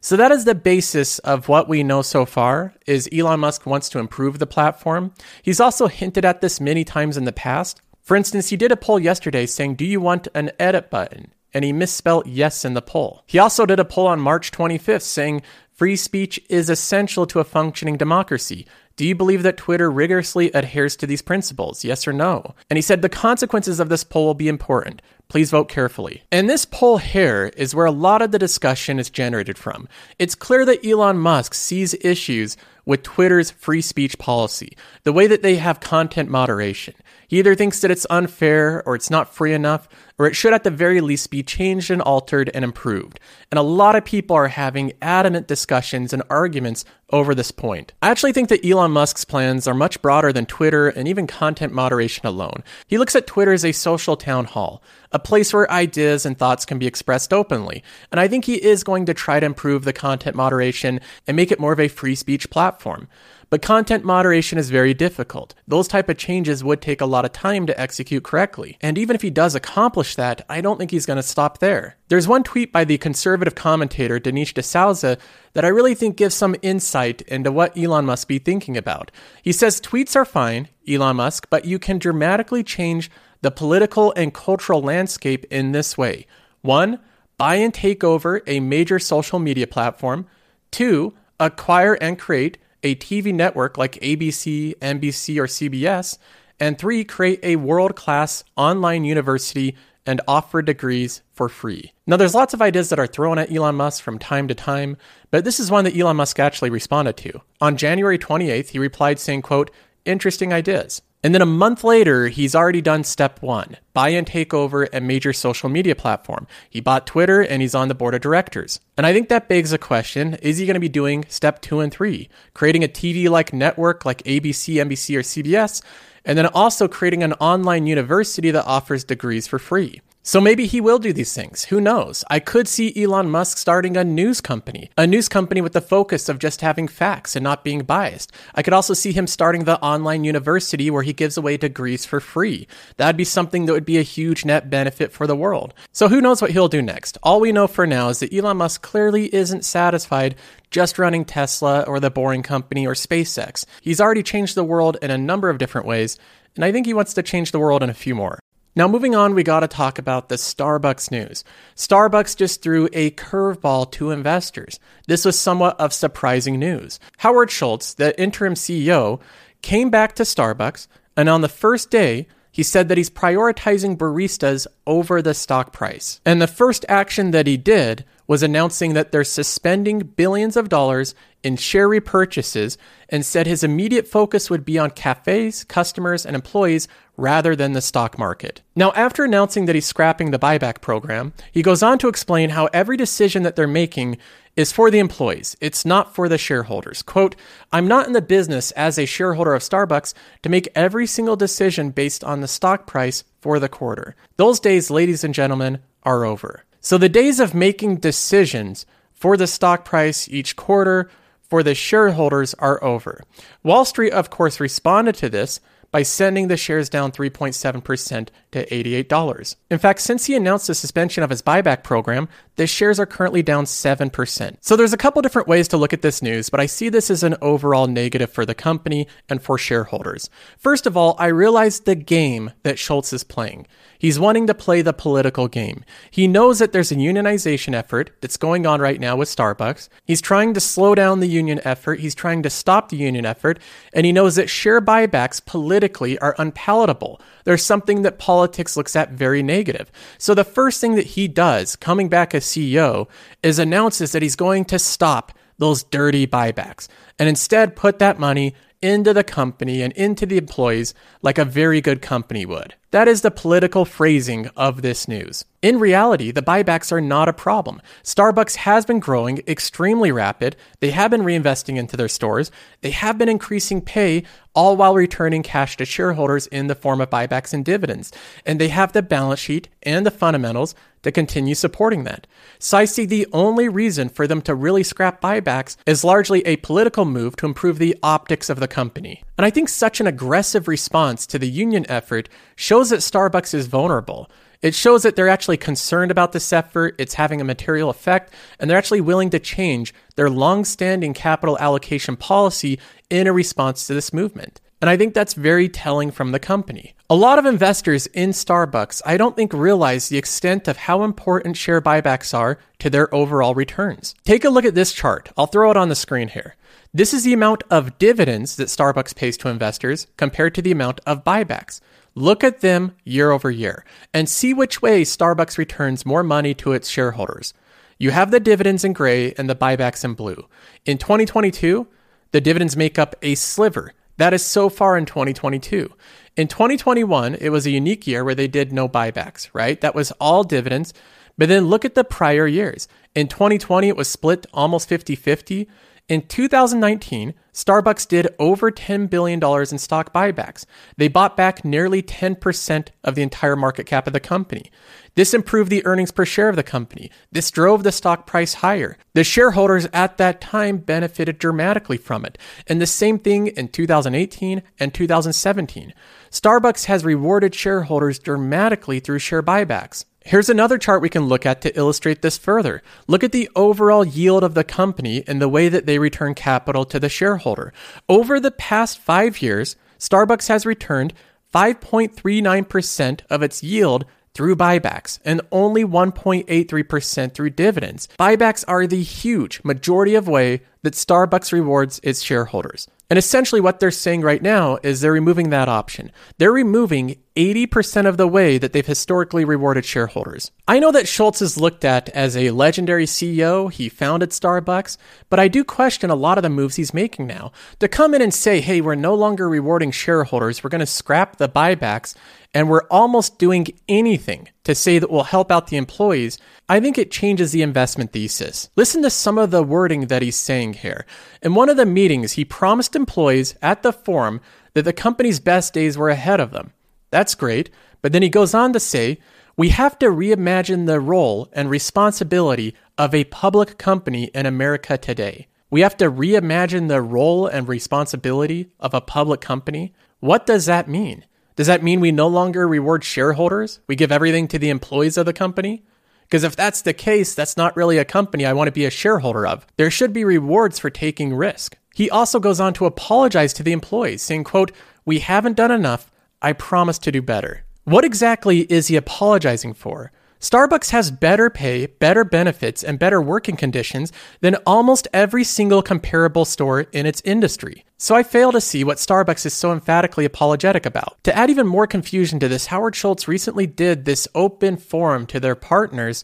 So 0.01 0.15
that 0.15 0.31
is 0.31 0.45
the 0.45 0.55
basis 0.55 1.19
of 1.19 1.49
what 1.49 1.67
we 1.67 1.83
know 1.83 2.01
so 2.01 2.25
far 2.25 2.73
is 2.85 3.09
Elon 3.11 3.39
Musk 3.39 3.65
wants 3.65 3.89
to 3.89 3.99
improve 3.99 4.39
the 4.39 4.47
platform. 4.47 5.13
He's 5.41 5.59
also 5.59 5.87
hinted 5.87 6.23
at 6.23 6.41
this 6.41 6.61
many 6.61 6.83
times 6.83 7.17
in 7.17 7.25
the 7.25 7.31
past. 7.31 7.81
For 8.01 8.15
instance, 8.15 8.49
he 8.49 8.57
did 8.57 8.71
a 8.71 8.77
poll 8.77 8.99
yesterday 8.99 9.45
saying, 9.45 9.75
"Do 9.75 9.85
you 9.85 9.99
want 9.99 10.27
an 10.33 10.51
edit 10.59 10.89
button?" 10.89 11.33
and 11.53 11.65
he 11.65 11.73
misspelled 11.73 12.27
yes 12.27 12.63
in 12.63 12.73
the 12.73 12.81
poll. 12.81 13.23
He 13.25 13.39
also 13.39 13.65
did 13.65 13.79
a 13.79 13.85
poll 13.85 14.07
on 14.07 14.19
March 14.19 14.51
25th 14.51 15.01
saying 15.01 15.41
free 15.73 15.95
speech 15.95 16.39
is 16.49 16.69
essential 16.69 17.25
to 17.27 17.39
a 17.39 17.43
functioning 17.43 17.97
democracy. 17.97 18.67
Do 18.97 19.05
you 19.05 19.13
believe 19.13 19.43
that 19.43 19.57
Twitter 19.57 19.91
rigorously 19.91 20.51
adheres 20.53 20.95
to 20.95 21.05
these 21.05 21.21
principles? 21.21 21.85
Yes 21.85 22.07
or 22.07 22.13
no? 22.13 22.55
And 22.67 22.77
he 22.77 22.81
said 22.81 23.03
the 23.03 23.09
consequences 23.09 23.79
of 23.79 23.89
this 23.89 24.03
poll 24.03 24.25
will 24.25 24.33
be 24.33 24.47
important. 24.47 25.03
Please 25.29 25.51
vote 25.51 25.67
carefully. 25.67 26.23
And 26.31 26.49
this 26.49 26.65
poll 26.65 26.97
here 26.97 27.51
is 27.57 27.75
where 27.75 27.85
a 27.85 27.91
lot 27.91 28.21
of 28.21 28.31
the 28.31 28.39
discussion 28.39 28.97
is 28.97 29.09
generated 29.09 29.57
from. 29.57 29.89
It's 30.17 30.35
clear 30.35 30.65
that 30.65 30.85
Elon 30.85 31.17
Musk 31.17 31.53
sees 31.53 31.93
issues 32.01 32.55
with 32.85 33.03
Twitter's 33.03 33.51
free 33.51 33.81
speech 33.81 34.17
policy, 34.17 34.77
the 35.03 35.11
way 35.11 35.27
that 35.27 35.41
they 35.41 35.57
have 35.57 35.81
content 35.81 36.29
moderation. 36.29 36.93
He 37.27 37.39
either 37.39 37.53
thinks 37.55 37.81
that 37.81 37.91
it's 37.91 38.07
unfair 38.09 38.81
or 38.85 38.95
it's 38.95 39.09
not 39.09 39.33
free 39.33 39.53
enough, 39.53 39.89
or 40.17 40.27
it 40.27 40.35
should 40.37 40.53
at 40.53 40.63
the 40.63 40.71
very 40.71 41.01
least 41.01 41.29
be 41.29 41.43
changed 41.43 41.91
and 41.91 42.01
altered 42.01 42.49
and 42.53 42.63
improved. 42.63 43.19
And 43.51 43.59
a 43.59 43.63
lot 43.63 43.97
of 43.97 44.05
people 44.05 44.37
are 44.37 44.47
having 44.47 44.93
adamant 45.01 45.47
discussions 45.47 46.13
and 46.13 46.23
arguments 46.29 46.85
over 47.11 47.35
this 47.35 47.51
point. 47.51 47.91
I 48.01 48.09
actually 48.09 48.31
think 48.31 48.47
that 48.47 48.65
Elon 48.65 48.91
Musk's 48.91 49.25
plans 49.25 49.67
are 49.67 49.73
much 49.73 50.01
broader 50.01 50.31
than 50.31 50.45
Twitter 50.45 50.87
and 50.87 51.09
even 51.09 51.27
content 51.27 51.73
moderation 51.73 52.25
alone. 52.25 52.63
He 52.87 52.97
looks 52.97 53.15
at 53.15 53.27
Twitter 53.27 53.51
as 53.51 53.65
a 53.65 53.73
social 53.73 54.15
town 54.15 54.45
hall, 54.45 54.81
a 55.11 55.19
place 55.19 55.53
where 55.53 55.71
ideas 55.71 56.25
and 56.25 56.37
thoughts 56.37 56.65
can 56.65 56.79
be 56.79 56.87
expressed 56.87 57.33
openly. 57.33 57.83
And 58.11 58.19
I 58.19 58.27
think 58.27 58.45
he 58.45 58.55
is 58.55 58.83
going 58.83 59.05
to 59.05 59.13
try 59.13 59.39
to 59.39 59.45
improve 59.45 59.83
the 59.83 59.93
content 59.93 60.35
moderation 60.35 60.99
and 61.25 61.35
make 61.35 61.51
it 61.51 61.59
more 61.59 61.73
of 61.73 61.79
a 61.79 61.87
free 61.87 62.15
speech 62.15 62.49
platform. 62.49 63.07
But 63.49 63.61
content 63.61 64.03
moderation 64.03 64.57
is 64.57 64.69
very 64.69 64.93
difficult. 64.93 65.55
Those 65.67 65.87
type 65.87 66.09
of 66.09 66.17
changes 66.17 66.65
would 66.65 66.81
take 66.81 66.99
a 66.99 67.05
lot 67.05 67.23
of 67.23 67.31
time 67.31 67.65
to 67.67 67.79
execute 67.79 68.23
correctly. 68.23 68.77
And 68.81 68.97
even 68.97 69.15
if 69.15 69.21
he 69.21 69.29
does 69.29 69.55
accomplish 69.55 70.15
that, 70.15 70.45
I 70.49 70.59
don't 70.59 70.77
think 70.77 70.91
he's 70.91 71.05
going 71.05 71.17
to 71.17 71.23
stop 71.23 71.59
there. 71.59 71.95
There's 72.09 72.27
one 72.27 72.43
tweet 72.43 72.73
by 72.73 72.83
the 72.83 72.97
conservative 72.97 73.55
commentator 73.55 74.19
Dinesh 74.19 74.53
D'Souza 74.53 75.17
that 75.53 75.63
I 75.63 75.69
really 75.69 75.95
think 75.95 76.17
gives 76.17 76.35
some 76.35 76.57
insight 76.61 77.21
into 77.21 77.51
what 77.51 77.77
Elon 77.77 78.05
must 78.05 78.27
be 78.27 78.37
thinking 78.37 78.75
about. 78.75 79.11
He 79.41 79.53
says 79.53 79.79
tweets 79.79 80.17
are 80.17 80.25
fine, 80.25 80.67
Elon 80.87 81.15
Musk, 81.15 81.47
but 81.49 81.63
you 81.63 81.79
can 81.79 81.99
dramatically 81.99 82.63
change 82.63 83.09
the 83.41 83.51
political 83.51 84.13
and 84.15 84.33
cultural 84.33 84.81
landscape 84.81 85.45
in 85.51 85.71
this 85.71 85.97
way. 85.97 86.25
One, 86.61 86.99
buy 87.37 87.55
and 87.55 87.73
take 87.73 88.03
over 88.03 88.41
a 88.47 88.59
major 88.59 88.99
social 88.99 89.39
media 89.39 89.67
platform. 89.67 90.27
Two, 90.71 91.13
acquire 91.39 91.93
and 91.95 92.17
create 92.17 92.57
a 92.83 92.95
TV 92.95 93.33
network 93.33 93.77
like 93.77 93.93
ABC, 93.93 94.75
NBC, 94.77 95.37
or 95.37 95.47
CBS, 95.47 96.17
and 96.59 96.77
three, 96.77 97.03
create 97.03 97.39
a 97.43 97.57
world 97.57 97.95
class 97.95 98.43
online 98.55 99.03
university 99.03 99.75
and 100.05 100.21
offer 100.27 100.61
degrees 100.61 101.21
for 101.33 101.49
free. 101.49 101.93
Now, 102.07 102.15
there's 102.15 102.33
lots 102.33 102.53
of 102.53 102.61
ideas 102.61 102.89
that 102.89 102.99
are 102.99 103.07
thrown 103.07 103.37
at 103.37 103.51
Elon 103.51 103.75
Musk 103.75 104.01
from 104.01 104.17
time 104.17 104.47
to 104.47 104.55
time, 104.55 104.97
but 105.29 105.43
this 105.43 105.59
is 105.59 105.69
one 105.69 105.83
that 105.83 105.95
Elon 105.95 106.15
Musk 106.15 106.39
actually 106.39 106.69
responded 106.69 107.17
to. 107.17 107.41
On 107.59 107.77
January 107.77 108.17
28th, 108.17 108.69
he 108.69 108.79
replied 108.79 109.19
saying, 109.19 109.41
quote, 109.41 109.69
interesting 110.05 110.53
ideas. 110.53 111.01
And 111.23 111.33
then 111.33 111.41
a 111.41 111.47
month 111.47 111.83
later, 111.83 112.27
he's 112.27 112.53
already 112.53 112.81
done 112.81 113.03
step 113.03 113.41
one 113.41 113.77
buy 113.93 114.09
and 114.09 114.27
take 114.27 114.53
over 114.53 114.87
a 114.93 115.01
major 115.01 115.33
social 115.33 115.67
media 115.69 115.95
platform. 115.95 116.45
He 116.69 116.79
bought 116.79 117.07
Twitter 117.07 117.41
and 117.41 117.61
he's 117.61 117.73
on 117.73 117.87
the 117.87 117.95
board 117.95 118.13
of 118.13 118.21
directors. 118.21 118.79
And 118.95 119.07
I 119.07 119.13
think 119.13 119.27
that 119.29 119.49
begs 119.49 119.73
a 119.73 119.79
question 119.79 120.35
is 120.35 120.59
he 120.59 120.67
going 120.67 120.75
to 120.75 120.79
be 120.79 120.89
doing 120.89 121.25
step 121.27 121.61
two 121.61 121.79
and 121.79 121.91
three, 121.91 122.29
creating 122.53 122.83
a 122.83 122.87
TV 122.87 123.27
like 123.29 123.51
network 123.51 124.05
like 124.05 124.21
ABC, 124.23 124.75
NBC, 124.75 125.17
or 125.17 125.21
CBS? 125.21 125.81
And 126.23 126.37
then 126.37 126.45
also 126.47 126.87
creating 126.87 127.23
an 127.23 127.33
online 127.33 127.87
university 127.87 128.51
that 128.51 128.65
offers 128.65 129.03
degrees 129.03 129.47
for 129.47 129.57
free. 129.57 130.01
So 130.27 130.41
maybe 130.41 130.65
he 130.65 130.81
will 130.81 130.99
do 130.99 131.13
these 131.13 131.31
things. 131.31 131.63
Who 131.63 131.79
knows? 131.79 132.25
I 132.29 132.41
could 132.41 132.67
see 132.67 132.91
Elon 133.01 133.31
Musk 133.31 133.57
starting 133.57 133.95
a 133.95 134.03
news 134.03 134.41
company, 134.41 134.89
a 134.97 135.07
news 135.07 135.29
company 135.29 135.61
with 135.61 135.71
the 135.71 135.79
focus 135.79 136.27
of 136.27 136.37
just 136.37 136.59
having 136.59 136.89
facts 136.89 137.37
and 137.37 137.43
not 137.45 137.63
being 137.63 137.83
biased. 137.83 138.33
I 138.53 138.61
could 138.61 138.73
also 138.73 138.93
see 138.93 139.13
him 139.13 139.25
starting 139.25 139.63
the 139.63 139.79
online 139.79 140.25
university 140.25 140.91
where 140.91 141.03
he 141.03 141.13
gives 141.13 141.37
away 141.37 141.55
degrees 141.55 142.05
for 142.05 142.19
free. 142.19 142.67
That'd 142.97 143.15
be 143.15 143.23
something 143.23 143.67
that 143.67 143.71
would 143.71 143.85
be 143.85 143.99
a 143.99 144.01
huge 144.01 144.43
net 144.43 144.69
benefit 144.69 145.13
for 145.13 145.27
the 145.27 145.35
world. 145.35 145.73
So 145.93 146.09
who 146.09 146.19
knows 146.19 146.41
what 146.41 146.51
he'll 146.51 146.67
do 146.67 146.81
next? 146.81 147.17
All 147.23 147.39
we 147.39 147.53
know 147.53 147.65
for 147.65 147.87
now 147.87 148.09
is 148.09 148.19
that 148.19 148.33
Elon 148.33 148.57
Musk 148.57 148.81
clearly 148.81 149.33
isn't 149.33 149.63
satisfied 149.63 150.35
just 150.71 150.99
running 150.99 151.23
Tesla 151.23 151.83
or 151.83 152.01
the 152.01 152.11
Boring 152.11 152.43
Company 152.43 152.85
or 152.85 152.95
SpaceX. 152.95 153.63
He's 153.81 154.01
already 154.01 154.23
changed 154.23 154.55
the 154.55 154.65
world 154.65 154.97
in 155.01 155.09
a 155.09 155.17
number 155.17 155.49
of 155.49 155.57
different 155.57 155.87
ways, 155.87 156.19
and 156.57 156.65
I 156.65 156.73
think 156.73 156.85
he 156.85 156.93
wants 156.93 157.13
to 157.13 157.23
change 157.23 157.53
the 157.53 157.59
world 157.59 157.81
in 157.81 157.89
a 157.89 157.93
few 157.93 158.13
more. 158.13 158.39
Now, 158.77 158.87
moving 158.87 159.15
on, 159.15 159.33
we 159.33 159.41
got 159.41 159.61
to 159.61 159.67
talk 159.67 159.97
about 159.97 160.29
the 160.29 160.35
Starbucks 160.35 161.09
news. 161.09 161.43
Starbucks 161.75 162.37
just 162.37 162.61
threw 162.61 162.87
a 162.93 163.09
curveball 163.09 163.91
to 163.93 164.11
investors. 164.11 164.79
This 165.07 165.25
was 165.25 165.39
somewhat 165.39 165.79
of 165.79 165.91
surprising 165.91 166.59
news. 166.59 166.99
Howard 167.17 167.49
Schultz, 167.49 167.95
the 167.95 168.15
interim 168.21 168.53
CEO, 168.53 169.19
came 169.63 169.89
back 169.89 170.13
to 170.13 170.21
Starbucks, 170.21 170.85
and 171.15 171.27
on 171.27 171.41
the 171.41 171.49
first 171.49 171.89
day, 171.89 172.27
he 172.57 172.63
said 172.63 172.89
that 172.89 172.97
he's 172.97 173.11
prioritizing 173.11 173.95
baristas 173.95 174.65
over 174.87 175.21
the 175.21 175.35
stock 175.35 175.71
price. 175.71 176.19
And 176.25 176.41
the 176.41 176.47
first 176.47 176.87
action 176.89 177.29
that 177.29 177.45
he 177.45 177.55
did 177.55 178.03
was 178.25 178.41
announcing 178.41 178.95
that 178.95 179.11
they're 179.11 179.23
suspending 179.23 179.99
billions 179.99 180.57
of 180.57 180.67
dollars 180.67 181.13
in 181.43 181.55
share 181.55 181.87
repurchases 181.87 182.75
and 183.09 183.23
said 183.23 183.45
his 183.45 183.63
immediate 183.63 184.07
focus 184.07 184.49
would 184.49 184.65
be 184.65 184.79
on 184.79 184.89
cafes, 184.89 185.63
customers, 185.65 186.25
and 186.25 186.35
employees 186.35 186.87
rather 187.15 187.55
than 187.55 187.73
the 187.73 187.79
stock 187.79 188.17
market. 188.17 188.63
Now, 188.75 188.91
after 188.93 189.23
announcing 189.23 189.67
that 189.67 189.75
he's 189.75 189.85
scrapping 189.85 190.31
the 190.31 190.39
buyback 190.39 190.81
program, 190.81 191.33
he 191.51 191.61
goes 191.61 191.83
on 191.83 191.99
to 191.99 192.07
explain 192.07 192.49
how 192.49 192.69
every 192.73 192.97
decision 192.97 193.43
that 193.43 193.55
they're 193.55 193.67
making 193.67 194.17
is 194.57 194.71
for 194.71 194.89
the 194.89 194.99
employees. 194.99 195.55
It's 195.61 195.85
not 195.85 196.15
for 196.15 196.27
the 196.27 196.37
shareholders. 196.37 197.03
Quote, 197.03 197.35
I'm 197.71 197.87
not 197.87 198.07
in 198.07 198.13
the 198.13 198.21
business 198.21 198.71
as 198.71 198.97
a 198.97 199.05
shareholder 199.05 199.53
of 199.53 199.61
Starbucks 199.61 200.15
to 200.41 200.49
make 200.49 200.67
every 200.75 201.05
single 201.05 201.35
decision 201.35 201.91
based 201.91 202.23
on 202.23 202.41
the 202.41 202.47
stock 202.47 202.87
price 202.87 203.23
for 203.39 203.59
the 203.59 203.69
quarter. 203.69 204.15
Those 204.35 204.59
days, 204.59 204.89
ladies 204.89 205.23
and 205.23 205.33
gentlemen, 205.33 205.77
are 206.01 206.25
over. 206.25 206.65
So 206.81 206.97
the 206.97 207.07
days 207.07 207.39
of 207.39 207.53
making 207.53 207.97
decisions 207.97 208.85
for 209.13 209.37
the 209.37 209.47
stock 209.47 209.85
price 209.85 210.27
each 210.27 210.55
quarter 210.55 211.09
for 211.49 211.61
the 211.61 211.75
shareholders 211.75 212.53
are 212.55 212.83
over. 212.83 213.23
Wall 213.63 213.85
Street, 213.85 214.11
of 214.11 214.29
course, 214.29 214.59
responded 214.59 215.15
to 215.15 215.29
this 215.29 215.59
by 215.91 216.03
sending 216.03 216.47
the 216.47 216.57
shares 216.57 216.89
down 216.89 217.11
3.7% 217.11 218.29
to 218.51 218.65
$88. 218.65 219.55
In 219.69 219.79
fact, 219.79 220.01
since 220.01 220.25
he 220.25 220.35
announced 220.35 220.67
the 220.67 220.75
suspension 220.75 221.23
of 221.23 221.29
his 221.29 221.41
buyback 221.41 221.83
program, 221.83 222.27
the 222.55 222.67
shares 222.67 222.99
are 222.99 223.05
currently 223.05 223.41
down 223.41 223.65
7%. 223.65 224.57
So 224.61 224.75
there's 224.75 224.93
a 224.93 224.97
couple 224.97 225.21
different 225.21 225.47
ways 225.47 225.67
to 225.69 225.77
look 225.77 225.93
at 225.93 226.01
this 226.01 226.21
news, 226.21 226.49
but 226.49 226.59
I 226.59 226.65
see 226.65 226.89
this 226.89 227.09
as 227.09 227.23
an 227.23 227.35
overall 227.41 227.87
negative 227.87 228.31
for 228.31 228.45
the 228.45 228.55
company 228.55 229.07
and 229.29 229.41
for 229.41 229.57
shareholders. 229.57 230.29
First 230.57 230.85
of 230.85 230.97
all, 230.97 231.15
I 231.19 231.27
realize 231.27 231.81
the 231.81 231.95
game 231.95 232.51
that 232.63 232.79
Schultz 232.79 233.13
is 233.13 233.23
playing. 233.23 233.67
He's 233.99 234.19
wanting 234.19 234.47
to 234.47 234.53
play 234.53 234.81
the 234.81 234.93
political 234.93 235.47
game. 235.47 235.83
He 236.11 236.27
knows 236.27 236.59
that 236.59 236.71
there's 236.71 236.91
a 236.91 236.95
unionization 236.95 237.73
effort 237.73 238.11
that's 238.21 238.37
going 238.37 238.65
on 238.65 238.81
right 238.81 238.99
now 238.99 239.15
with 239.15 239.29
Starbucks. 239.29 239.89
He's 240.05 240.21
trying 240.21 240.53
to 240.53 240.59
slow 240.59 240.95
down 240.95 241.19
the 241.19 241.27
union 241.27 241.59
effort. 241.63 241.99
He's 241.99 242.15
trying 242.15 242.43
to 242.43 242.49
stop 242.49 242.89
the 242.89 242.97
union 242.97 243.25
effort. 243.25 243.59
And 243.93 244.05
he 244.05 244.11
knows 244.11 244.35
that 244.35 244.49
share 244.49 244.81
buybacks 244.81 245.43
politically 245.43 246.17
are 246.19 246.35
unpalatable. 246.37 247.21
There's 247.43 247.63
something 247.63 248.01
that 248.03 248.19
politics 248.19 248.77
looks 248.77 248.95
at 248.95 249.11
very 249.11 249.41
negative. 249.41 249.91
So 250.17 250.33
the 250.33 250.43
first 250.43 250.81
thing 250.81 250.95
that 250.95 251.07
he 251.07 251.27
does 251.27 251.75
coming 251.75 252.09
back 252.09 252.35
as 252.35 252.45
CEO 252.45 253.07
is 253.41 253.59
announces 253.59 254.11
that 254.11 254.21
he's 254.21 254.35
going 254.35 254.65
to 254.65 254.79
stop 254.79 255.31
those 255.57 255.83
dirty 255.83 256.27
buybacks 256.27 256.87
and 257.17 257.27
instead 257.27 257.75
put 257.75 257.99
that 257.99 258.19
money 258.19 258.53
into 258.81 259.13
the 259.13 259.23
company 259.23 259.81
and 259.81 259.93
into 259.93 260.25
the 260.25 260.37
employees 260.37 260.93
like 261.21 261.37
a 261.37 261.45
very 261.45 261.81
good 261.81 262.01
company 262.01 262.45
would. 262.45 262.75
That 262.91 263.09
is 263.09 263.21
the 263.21 263.31
political 263.31 263.83
phrasing 263.83 264.47
of 264.55 264.81
this 264.81 265.09
news. 265.09 265.43
In 265.61 265.77
reality, 265.77 266.31
the 266.31 266.41
buybacks 266.41 266.89
are 266.89 267.01
not 267.01 267.27
a 267.27 267.33
problem. 267.33 267.81
Starbucks 268.01 268.55
has 268.55 268.85
been 268.85 269.01
growing 269.01 269.43
extremely 269.45 270.09
rapid. 270.09 270.55
They 270.79 270.91
have 270.91 271.11
been 271.11 271.23
reinvesting 271.23 271.75
into 271.75 271.97
their 271.97 272.07
stores. 272.07 272.49
They 272.79 272.91
have 272.91 273.17
been 273.17 273.27
increasing 273.27 273.81
pay, 273.81 274.23
all 274.55 274.77
while 274.77 274.95
returning 274.95 275.43
cash 275.43 275.75
to 275.77 275.85
shareholders 275.85 276.47
in 276.47 276.67
the 276.67 276.75
form 276.75 277.01
of 277.01 277.09
buybacks 277.09 277.53
and 277.53 277.65
dividends. 277.65 278.13
And 278.45 278.57
they 278.57 278.69
have 278.69 278.93
the 278.93 279.01
balance 279.01 279.41
sheet 279.41 279.67
and 279.83 280.05
the 280.05 280.11
fundamentals 280.11 280.73
to 281.03 281.11
continue 281.11 281.55
supporting 281.55 282.05
that. 282.05 282.25
So 282.57 282.77
I 282.77 282.85
see 282.85 283.05
the 283.05 283.27
only 283.33 283.67
reason 283.67 284.07
for 284.07 284.27
them 284.27 284.41
to 284.43 284.55
really 284.55 284.83
scrap 284.83 285.19
buybacks 285.19 285.75
is 285.85 286.05
largely 286.05 286.39
a 286.47 286.55
political 286.57 287.03
move 287.03 287.35
to 287.35 287.47
improve 287.47 287.79
the 287.79 287.97
optics 288.01 288.49
of 288.49 288.61
the 288.61 288.67
company. 288.69 289.23
And 289.37 289.45
I 289.45 289.49
think 289.51 289.69
such 289.69 289.99
an 289.99 290.07
aggressive 290.07 290.67
response 290.67 291.27
to 291.27 291.37
the 291.37 291.49
union 291.49 291.85
effort 291.89 292.27
shows 292.55 292.89
that 292.89 293.01
Starbucks 293.01 293.53
is 293.53 293.67
vulnerable. 293.67 294.31
It 294.63 294.73
shows 294.73 295.03
that 295.03 295.15
they're 295.15 295.29
actually 295.29 295.57
concerned 295.57 296.09
about 296.09 296.31
this 296.31 296.51
effort, 296.51 296.95
it's 296.97 297.13
having 297.13 297.39
a 297.39 297.43
material 297.45 297.91
effect, 297.91 298.33
and 298.59 298.67
they're 298.67 298.77
actually 298.77 299.01
willing 299.01 299.29
to 299.29 299.39
change 299.39 299.93
their 300.15 300.31
long 300.31 300.65
standing 300.65 301.13
capital 301.13 301.59
allocation 301.59 302.15
policy 302.15 302.79
in 303.11 303.27
a 303.27 303.33
response 303.33 303.85
to 303.85 303.93
this 303.93 304.11
movement. 304.11 304.59
And 304.81 304.89
I 304.89 304.97
think 304.97 305.13
that's 305.13 305.35
very 305.35 305.69
telling 305.69 306.09
from 306.09 306.31
the 306.31 306.39
company. 306.39 306.95
A 307.09 307.15
lot 307.15 307.39
of 307.39 307.45
investors 307.45 308.05
in 308.07 308.31
Starbucks, 308.31 309.01
I 309.05 309.15
don't 309.15 309.33
think, 309.33 309.53
realize 309.53 310.09
the 310.09 310.17
extent 310.17 310.67
of 310.67 310.75
how 310.75 311.03
important 311.03 311.55
share 311.55 311.81
buybacks 311.81 312.37
are 312.37 312.59
to 312.79 312.89
their 312.89 313.13
overall 313.15 313.55
returns. 313.55 314.13
Take 314.25 314.43
a 314.43 314.49
look 314.49 314.65
at 314.65 314.75
this 314.75 314.91
chart. 314.91 315.31
I'll 315.37 315.45
throw 315.45 315.71
it 315.71 315.77
on 315.77 315.87
the 315.87 315.95
screen 315.95 316.27
here. 316.27 316.57
This 316.93 317.13
is 317.13 317.23
the 317.23 317.31
amount 317.31 317.63
of 317.69 317.97
dividends 317.97 318.57
that 318.57 318.67
Starbucks 318.67 319.15
pays 319.15 319.37
to 319.37 319.47
investors 319.47 320.07
compared 320.17 320.53
to 320.55 320.61
the 320.61 320.73
amount 320.73 320.99
of 321.05 321.23
buybacks. 321.23 321.79
Look 322.13 322.43
at 322.43 322.59
them 322.59 322.93
year 323.05 323.31
over 323.31 323.49
year 323.49 323.85
and 324.13 324.27
see 324.27 324.53
which 324.53 324.81
way 324.81 325.03
Starbucks 325.03 325.57
returns 325.57 326.05
more 326.05 326.23
money 326.23 326.53
to 326.55 326.73
its 326.73 326.89
shareholders. 326.89 327.53
You 327.97 328.11
have 328.11 328.31
the 328.31 328.41
dividends 328.41 328.83
in 328.83 328.91
gray 328.91 329.33
and 329.37 329.49
the 329.49 329.55
buybacks 329.55 330.03
in 330.03 330.13
blue. 330.13 330.49
In 330.85 330.97
2022, 330.97 331.87
the 332.33 332.41
dividends 332.41 332.75
make 332.75 332.99
up 332.99 333.15
a 333.21 333.35
sliver. 333.35 333.93
That 334.17 334.33
is 334.33 334.43
so 334.43 334.69
far 334.69 334.97
in 334.97 335.05
2022. 335.05 335.93
In 336.35 336.47
2021, 336.47 337.35
it 337.35 337.49
was 337.49 337.65
a 337.65 337.71
unique 337.71 338.05
year 338.05 338.23
where 338.23 338.35
they 338.35 338.47
did 338.47 338.71
no 338.71 338.87
buybacks, 338.87 339.49
right? 339.53 339.79
That 339.81 339.95
was 339.95 340.11
all 340.19 340.43
dividends. 340.43 340.93
But 341.37 341.49
then 341.49 341.67
look 341.67 341.85
at 341.85 341.95
the 341.95 342.03
prior 342.03 342.47
years. 342.47 342.87
In 343.15 343.27
2020, 343.27 343.87
it 343.87 343.95
was 343.95 344.07
split 344.07 344.45
almost 344.53 344.89
50 344.89 345.15
50. 345.15 345.67
In 346.09 346.21
2019, 346.21 347.33
Starbucks 347.53 348.07
did 348.07 348.33
over 348.39 348.71
$10 348.71 349.09
billion 349.09 349.43
in 349.43 349.77
stock 349.77 350.13
buybacks. 350.13 350.65
They 350.95 351.09
bought 351.09 351.35
back 351.35 351.65
nearly 351.65 352.01
10% 352.01 352.87
of 353.03 353.15
the 353.15 353.23
entire 353.23 353.57
market 353.57 353.87
cap 353.87 354.07
of 354.07 354.13
the 354.13 354.21
company. 354.21 354.71
This 355.15 355.33
improved 355.33 355.69
the 355.69 355.85
earnings 355.85 356.11
per 356.11 356.23
share 356.23 356.47
of 356.47 356.55
the 356.55 356.63
company. 356.63 357.11
This 357.29 357.51
drove 357.51 357.83
the 357.83 357.91
stock 357.91 358.25
price 358.25 358.53
higher. 358.53 358.97
The 359.15 359.25
shareholders 359.25 359.85
at 359.91 360.17
that 360.17 360.39
time 360.39 360.77
benefited 360.77 361.39
dramatically 361.39 361.97
from 361.97 362.23
it. 362.23 362.37
And 362.67 362.79
the 362.79 362.87
same 362.87 363.19
thing 363.19 363.47
in 363.47 363.67
2018 363.67 364.61
and 364.79 364.93
2017. 364.93 365.93
Starbucks 366.31 366.85
has 366.85 367.03
rewarded 367.03 367.53
shareholders 367.53 368.17
dramatically 368.17 369.01
through 369.01 369.19
share 369.19 369.43
buybacks. 369.43 370.05
Here's 370.27 370.49
another 370.49 370.77
chart 370.77 371.01
we 371.01 371.07
can 371.07 371.27
look 371.27 371.45
at 371.45 371.61
to 371.61 371.77
illustrate 371.77 372.21
this 372.21 372.37
further. 372.37 372.83
Look 373.07 373.23
at 373.23 373.31
the 373.31 373.49
overall 373.55 374.03
yield 374.03 374.43
of 374.43 374.55
the 374.55 374.65
company 374.65 375.23
and 375.25 375.41
the 375.41 375.47
way 375.47 375.69
that 375.69 375.85
they 375.85 375.99
return 375.99 376.33
capital 376.33 376.83
to 376.83 376.99
the 376.99 377.07
shareholder. 377.07 377.71
Over 378.09 378.37
the 378.37 378.51
past 378.51 378.99
five 378.99 379.41
years, 379.41 379.77
Starbucks 379.97 380.49
has 380.49 380.65
returned 380.65 381.13
5.39% 381.55 383.21
of 383.29 383.41
its 383.41 383.63
yield 383.63 384.03
through 384.33 384.57
buybacks 384.57 385.19
and 385.23 385.39
only 385.49 385.85
1.83% 385.85 387.33
through 387.33 387.49
dividends. 387.51 388.09
Buybacks 388.19 388.65
are 388.67 388.85
the 388.85 389.01
huge 389.01 389.63
majority 389.63 390.13
of 390.13 390.27
way 390.27 390.61
that 390.83 390.93
Starbucks 390.93 391.53
rewards 391.53 392.01
its 392.03 392.21
shareholders. 392.21 392.89
And 393.09 393.17
essentially 393.17 393.61
what 393.61 393.79
they're 393.79 393.91
saying 393.91 394.21
right 394.21 394.41
now 394.41 394.77
is 394.83 394.99
they're 394.99 395.13
removing 395.13 395.51
that 395.51 395.69
option. 395.69 396.11
They're 396.37 396.51
removing 396.51 397.15
80% 397.37 398.07
of 398.07 398.17
the 398.17 398.27
way 398.27 398.57
that 398.57 398.73
they've 398.73 398.85
historically 398.85 399.45
rewarded 399.45 399.85
shareholders. 399.85 400.51
I 400.67 400.79
know 400.79 400.91
that 400.91 401.07
Schultz 401.07 401.39
is 401.39 401.55
looked 401.55 401.85
at 401.85 402.09
as 402.09 402.35
a 402.35 402.49
legendary 402.49 403.05
CEO, 403.05 403.71
he 403.71 403.89
founded 403.89 404.31
Starbucks, 404.31 404.97
but 405.29 405.39
I 405.39 405.47
do 405.47 405.63
question 405.63 406.09
a 406.09 406.15
lot 406.15 406.39
of 406.39 406.41
the 406.41 406.49
moves 406.49 406.77
he's 406.77 406.95
making 406.95 407.27
now. 407.27 407.51
To 407.79 407.87
come 407.87 408.15
in 408.15 408.23
and 408.23 408.33
say, 408.33 408.59
hey, 408.59 408.81
we're 408.81 408.95
no 408.95 409.13
longer 409.13 409.47
rewarding 409.47 409.91
shareholders, 409.91 410.63
we're 410.63 410.71
going 410.71 410.79
to 410.79 410.87
scrap 410.87 411.37
the 411.37 411.47
buybacks, 411.47 412.15
and 412.55 412.69
we're 412.69 412.87
almost 412.89 413.37
doing 413.37 413.67
anything 413.87 414.49
to 414.63 414.73
say 414.73 414.97
that 414.97 415.11
will 415.11 415.23
help 415.23 415.51
out 415.51 415.67
the 415.67 415.77
employees, 415.77 416.39
I 416.67 416.79
think 416.79 416.97
it 416.97 417.11
changes 417.11 417.51
the 417.51 417.61
investment 417.61 418.13
thesis. 418.13 418.69
Listen 418.75 419.03
to 419.03 419.11
some 419.11 419.37
of 419.37 419.51
the 419.51 419.61
wording 419.61 420.07
that 420.07 420.23
he's 420.23 420.37
saying 420.37 420.73
here. 420.73 421.05
In 421.43 421.53
one 421.53 421.69
of 421.69 421.77
the 421.77 421.85
meetings, 421.85 422.33
he 422.33 422.43
promised 422.43 422.95
employees 422.95 423.53
at 423.61 423.83
the 423.83 423.93
forum 423.93 424.41
that 424.73 424.83
the 424.83 424.93
company's 424.93 425.39
best 425.39 425.73
days 425.73 425.97
were 425.97 426.09
ahead 426.09 426.39
of 426.39 426.51
them. 426.51 426.73
That's 427.09 427.35
great, 427.35 427.69
but 428.01 428.13
then 428.13 428.21
he 428.21 428.29
goes 428.29 428.53
on 428.53 428.73
to 428.73 428.79
say, 428.79 429.19
we 429.55 429.69
have 429.69 429.97
to 429.99 430.07
reimagine 430.07 430.85
the 430.85 430.99
role 430.99 431.49
and 431.51 431.69
responsibility 431.69 432.75
of 432.97 433.15
a 433.15 433.23
public 433.23 433.77
company 433.77 434.25
in 434.25 434.45
America 434.45 434.97
today. 434.97 435.47
We 435.71 435.81
have 435.81 435.97
to 435.97 436.11
reimagine 436.11 436.87
the 436.87 437.01
role 437.01 437.47
and 437.47 437.67
responsibility 437.67 438.69
of 438.79 438.93
a 438.93 439.01
public 439.01 439.41
company. 439.41 439.93
What 440.19 440.45
does 440.45 440.67
that 440.67 440.87
mean? 440.87 441.25
Does 441.55 441.67
that 441.67 441.83
mean 441.83 441.99
we 441.99 442.11
no 442.11 442.27
longer 442.27 442.67
reward 442.67 443.03
shareholders? 443.03 443.79
We 443.87 443.95
give 443.95 444.11
everything 444.11 444.47
to 444.49 444.59
the 444.59 444.69
employees 444.69 445.17
of 445.17 445.25
the 445.25 445.33
company? 445.33 445.83
Because 446.21 446.43
if 446.43 446.55
that's 446.55 446.83
the 446.83 446.93
case, 446.93 447.33
that's 447.33 447.57
not 447.57 447.75
really 447.75 447.97
a 447.97 448.05
company 448.05 448.45
I 448.45 448.53
want 448.53 448.67
to 448.67 448.71
be 448.71 448.85
a 448.85 448.91
shareholder 448.91 449.47
of. 449.47 449.65
There 449.77 449.89
should 449.89 450.13
be 450.13 450.23
rewards 450.23 450.77
for 450.77 450.89
taking 450.89 451.33
risk. 451.33 451.77
He 451.95 452.11
also 452.11 452.39
goes 452.39 452.59
on 452.59 452.73
to 452.75 452.85
apologize 452.85 453.53
to 453.53 453.63
the 453.63 453.71
employees, 453.71 454.21
saying, 454.21 454.43
quote, 454.43 454.71
We 455.03 455.19
haven't 455.19 455.57
done 455.57 455.71
enough. 455.71 456.11
I 456.41 456.53
promise 456.53 456.99
to 456.99 457.11
do 457.11 457.21
better. 457.21 457.63
What 457.83 458.05
exactly 458.05 458.59
is 458.71 458.87
he 458.87 458.95
apologizing 458.95 459.73
for? 459.73 460.11
Starbucks 460.39 460.91
has 460.91 461.09
better 461.09 461.49
pay, 461.49 461.87
better 461.87 462.23
benefits, 462.23 462.83
and 462.83 462.99
better 462.99 463.19
working 463.19 463.55
conditions 463.55 464.11
than 464.41 464.55
almost 464.67 465.07
every 465.11 465.43
single 465.43 465.81
comparable 465.81 466.45
store 466.45 466.81
in 466.81 467.07
its 467.07 467.23
industry. 467.25 467.85
So 467.97 468.13
I 468.13 468.21
fail 468.21 468.51
to 468.51 468.61
see 468.61 468.83
what 468.83 468.97
Starbucks 468.97 469.47
is 469.47 469.53
so 469.55 469.73
emphatically 469.73 470.25
apologetic 470.25 470.85
about. 470.85 471.17
To 471.23 471.35
add 471.35 471.49
even 471.49 471.65
more 471.65 471.87
confusion 471.87 472.39
to 472.39 472.47
this, 472.47 472.67
Howard 472.67 472.95
Schultz 472.95 473.27
recently 473.27 473.65
did 473.65 474.05
this 474.05 474.27
open 474.35 474.77
forum 474.77 475.25
to 475.27 475.39
their 475.39 475.55
partners 475.55 476.23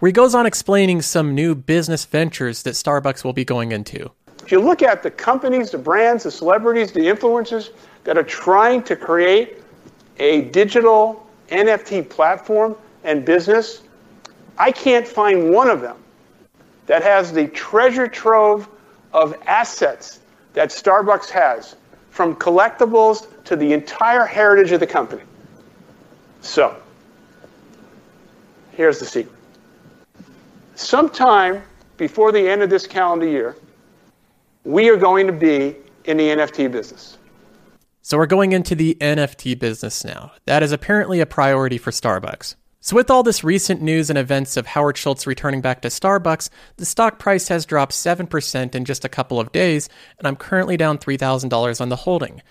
where 0.00 0.08
he 0.08 0.12
goes 0.12 0.34
on 0.34 0.46
explaining 0.46 1.00
some 1.00 1.32
new 1.32 1.54
business 1.54 2.04
ventures 2.04 2.64
that 2.64 2.74
Starbucks 2.74 3.22
will 3.22 3.32
be 3.32 3.44
going 3.44 3.70
into. 3.70 4.10
If 4.42 4.50
you 4.50 4.60
look 4.60 4.82
at 4.82 5.02
the 5.02 5.10
companies, 5.10 5.70
the 5.70 5.78
brands, 5.78 6.24
the 6.24 6.30
celebrities, 6.30 6.92
the 6.92 7.00
influencers 7.00 7.70
that 8.04 8.18
are 8.18 8.24
trying 8.24 8.82
to 8.84 8.96
create 8.96 9.58
a 10.18 10.42
digital 10.42 11.26
NFT 11.48 12.08
platform 12.08 12.76
and 13.04 13.24
business, 13.24 13.82
I 14.58 14.72
can't 14.72 15.06
find 15.06 15.52
one 15.52 15.70
of 15.70 15.80
them 15.80 15.96
that 16.86 17.02
has 17.02 17.32
the 17.32 17.46
treasure 17.48 18.08
trove 18.08 18.68
of 19.12 19.34
assets 19.46 20.20
that 20.54 20.70
Starbucks 20.70 21.30
has, 21.30 21.76
from 22.10 22.36
collectibles 22.36 23.26
to 23.44 23.56
the 23.56 23.72
entire 23.72 24.26
heritage 24.26 24.72
of 24.72 24.80
the 24.80 24.86
company. 24.86 25.22
So, 26.42 26.76
here's 28.72 28.98
the 28.98 29.06
secret. 29.06 29.34
Sometime 30.74 31.62
before 31.96 32.32
the 32.32 32.48
end 32.48 32.62
of 32.62 32.68
this 32.68 32.86
calendar 32.86 33.26
year, 33.26 33.56
we 34.64 34.88
are 34.88 34.96
going 34.96 35.26
to 35.26 35.32
be 35.32 35.76
in 36.04 36.16
the 36.16 36.28
NFT 36.28 36.70
business. 36.70 37.18
So, 38.04 38.18
we're 38.18 38.26
going 38.26 38.52
into 38.52 38.74
the 38.74 38.96
NFT 39.00 39.58
business 39.58 40.04
now. 40.04 40.32
That 40.46 40.62
is 40.62 40.72
apparently 40.72 41.20
a 41.20 41.26
priority 41.26 41.78
for 41.78 41.92
Starbucks. 41.92 42.56
So, 42.80 42.96
with 42.96 43.10
all 43.10 43.22
this 43.22 43.44
recent 43.44 43.80
news 43.80 44.10
and 44.10 44.18
events 44.18 44.56
of 44.56 44.66
Howard 44.66 44.96
Schultz 44.96 45.24
returning 45.24 45.60
back 45.60 45.82
to 45.82 45.88
Starbucks, 45.88 46.50
the 46.78 46.84
stock 46.84 47.20
price 47.20 47.46
has 47.46 47.64
dropped 47.64 47.92
7% 47.92 48.74
in 48.74 48.84
just 48.84 49.04
a 49.04 49.08
couple 49.08 49.38
of 49.38 49.52
days, 49.52 49.88
and 50.18 50.26
I'm 50.26 50.34
currently 50.34 50.76
down 50.76 50.98
$3,000 50.98 51.80
on 51.80 51.88
the 51.90 51.96
holding. 51.96 52.42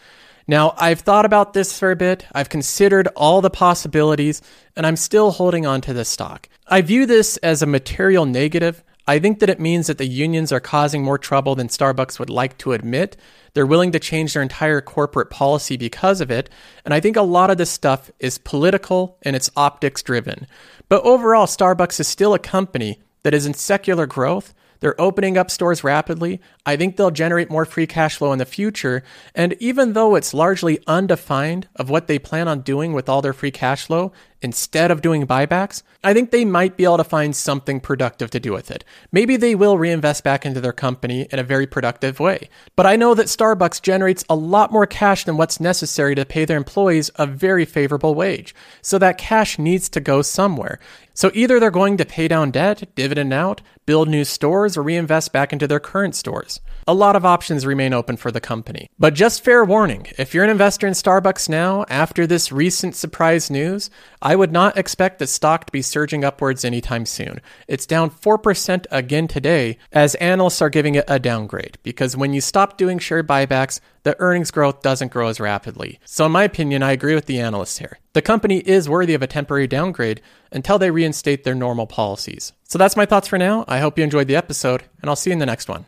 Now, 0.48 0.74
I've 0.78 1.02
thought 1.02 1.26
about 1.26 1.52
this 1.52 1.78
for 1.78 1.92
a 1.92 1.98
bit, 1.98 2.26
I've 2.34 2.50
considered 2.50 3.10
all 3.16 3.42
the 3.42 3.50
possibilities, 3.50 4.42
and 4.76 4.88
I'm 4.88 4.96
still 4.96 5.32
holding 5.32 5.66
on 5.66 5.82
to 5.82 5.94
this 5.94 6.10
stock. 6.10 6.48
I 6.66 6.82
view 6.82 7.06
this 7.06 7.36
as 7.38 7.62
a 7.62 7.68
material 7.68 8.26
negative. 8.26 8.84
I 9.12 9.20
think 9.20 9.40
that 9.40 9.50
it 9.50 9.60
means 9.60 9.88
that 9.88 9.98
the 9.98 10.08
unions 10.08 10.54
are 10.54 10.62
causing 10.62 11.04
more 11.04 11.18
trouble 11.18 11.54
than 11.54 11.68
Starbucks 11.68 12.18
would 12.18 12.30
like 12.30 12.58
to 12.60 12.72
admit, 12.72 13.18
they're 13.54 13.66
willing 13.66 13.92
to 13.92 14.00
change 14.00 14.32
their 14.32 14.42
entire 14.42 14.80
corporate 14.80 15.30
policy 15.30 15.76
because 15.76 16.22
of 16.22 16.32
it. 16.32 16.50
And 16.86 16.94
I 16.94 17.02
think 17.02 17.18
a 17.18 17.22
lot 17.22 17.52
of 17.52 17.58
this 17.58 17.70
stuff 17.70 18.10
is 18.20 18.38
political 18.38 19.18
and 19.24 19.36
it's 19.36 19.52
optics 19.58 20.02
driven. 20.02 20.48
But 20.88 21.04
overall, 21.04 21.46
Starbucks 21.46 22.00
is 22.00 22.08
still 22.08 22.34
a 22.34 22.40
company 22.40 23.02
that 23.24 23.34
is 23.34 23.46
in 23.46 23.54
secular 23.54 24.06
growth 24.06 24.54
they're 24.82 25.00
opening 25.00 25.38
up 25.38 25.50
stores 25.50 25.84
rapidly. 25.84 26.42
I 26.66 26.76
think 26.76 26.98
they'll 26.98 27.12
generate 27.12 27.52
more 27.52 27.66
free 27.66 27.88
cash 27.88 28.18
flow 28.18 28.34
in 28.34 28.40
the 28.40 28.46
future. 28.46 29.04
And 29.34 29.56
even 29.60 29.94
though 29.94 30.16
it's 30.16 30.34
largely 30.34 30.80
undefined 30.88 31.68
of 31.76 31.90
what 31.90 32.08
they 32.08 32.20
plan 32.20 32.48
on 32.48 32.62
doing 32.62 32.92
with 32.92 33.08
all 33.08 33.22
their 33.22 33.32
free 33.32 33.52
cash 33.52 33.86
flow, 33.86 34.12
instead 34.42 34.92
of 34.92 35.02
doing 35.02 35.28
buybacks, 35.28 35.84
I 36.04 36.14
think 36.14 36.32
they 36.32 36.46
might 36.46 36.78
be 36.78 36.84
able 36.84 36.98
to 36.98 37.04
find 37.04 37.36
something 37.36 37.80
productive 37.80 38.32
to 38.32 38.40
do 38.40 38.52
with 38.52 38.72
it. 38.72 38.84
Maybe 39.12 39.38
they 39.38 39.54
will 39.54 39.78
reinvest 39.78 40.24
back 40.24 40.46
into 40.46 40.60
their 40.60 40.74
company 40.74 41.28
in 41.32 41.40
a 41.40 41.44
very 41.44 41.68
productive 41.68 42.20
way. 42.20 42.50
But 42.76 42.88
I 42.88 42.96
know 42.96 43.14
that 43.14 43.28
Starbucks 43.28 43.82
generates 43.82 44.26
a 44.30 44.36
lot 44.36 44.72
more 44.72 44.88
cash 44.88 45.26
than 45.26 45.38
what's 45.38 45.60
necessary 45.60 46.16
to 46.16 46.26
pay 46.26 46.46
their 46.46 46.58
employees 46.58 47.12
a 47.16 47.28
very 47.28 47.66
favorable 47.66 48.16
wage. 48.16 48.56
So 48.82 48.98
that 48.98 49.18
cash 49.18 49.60
needs 49.60 49.90
to 49.90 50.00
go 50.00 50.22
somewhere. 50.22 50.80
So 51.14 51.30
either 51.34 51.60
they're 51.60 51.72
going 51.72 51.98
to 51.98 52.06
pay 52.06 52.28
down 52.28 52.52
debt, 52.52 52.96
dividend 52.96 53.34
out, 53.34 53.62
build 53.86 54.08
new 54.08 54.24
stores, 54.24 54.78
or 54.78 54.82
reinvest 54.84 55.34
back 55.34 55.52
into 55.52 55.68
their 55.68 55.80
current 55.80 56.16
stores. 56.16 56.62
A 56.88 56.94
lot 56.94 57.16
of 57.16 57.26
options 57.26 57.66
remain 57.66 57.94
open 57.94 58.18
for 58.18 58.32
the 58.32 58.40
company. 58.40 58.90
But 58.98 59.14
just 59.14 59.44
fair 59.44 59.64
warning 59.64 60.08
if 60.18 60.34
you're 60.34 60.44
an 60.44 60.50
investor 60.50 60.88
in 60.88 60.94
Starbucks 60.94 61.50
now, 61.50 61.86
after 61.90 62.26
this 62.26 62.52
recent 62.52 62.96
surprise 62.96 63.52
news, 63.52 63.90
I 64.32 64.36
would 64.38 64.54
not 64.54 64.78
expect 64.78 65.20
the 65.20 65.28
stock 65.28 65.66
to 65.66 65.74
be 65.74 65.82
surging 65.82 66.24
upwards 66.24 66.64
anytime 66.64 67.06
soon. 67.06 67.42
It's 67.68 67.86
down 67.86 68.10
4% 68.10 68.86
again 68.90 69.28
today, 69.28 69.78
as 69.92 70.16
analysts 70.16 70.62
are 70.62 70.70
giving 70.70 70.96
it 70.96 71.04
a 71.10 71.20
downgrade, 71.20 71.78
because 71.84 72.16
when 72.16 72.32
you 72.32 72.40
stop 72.40 72.78
doing 72.78 72.98
share 72.98 73.26
buybacks, 73.26 73.82
the 74.04 74.18
earnings 74.22 74.50
growth 74.50 74.82
doesn't 74.82 75.12
grow 75.12 75.28
as 75.28 75.42
rapidly. 75.42 76.00
So, 76.06 76.28
in 76.28 76.32
my 76.32 76.46
opinion, 76.46 76.82
I 76.82 76.94
agree 76.94 77.14
with 77.14 77.26
the 77.26 77.42
analysts 77.42 77.80
here. 77.80 78.00
The 78.14 78.22
company 78.22 78.60
is 78.60 78.88
worthy 78.88 79.16
of 79.16 79.22
a 79.22 79.28
temporary 79.28 79.68
downgrade 79.68 80.22
until 80.50 80.80
they 80.80 80.92
reinstate 80.92 81.44
their 81.44 81.54
normal 81.54 81.86
policies. 81.86 82.54
So, 82.64 82.78
that's 82.78 82.96
my 82.96 83.06
thoughts 83.06 83.28
for 83.28 83.38
now. 83.38 83.66
I 83.68 83.80
hope 83.80 83.98
you 83.98 84.06
enjoyed 84.06 84.28
the 84.28 84.38
episode, 84.38 84.84
and 85.02 85.10
I'll 85.10 85.18
see 85.18 85.32
you 85.32 85.34
in 85.34 85.40
the 85.40 85.46
next 85.46 85.68
one. 85.68 85.88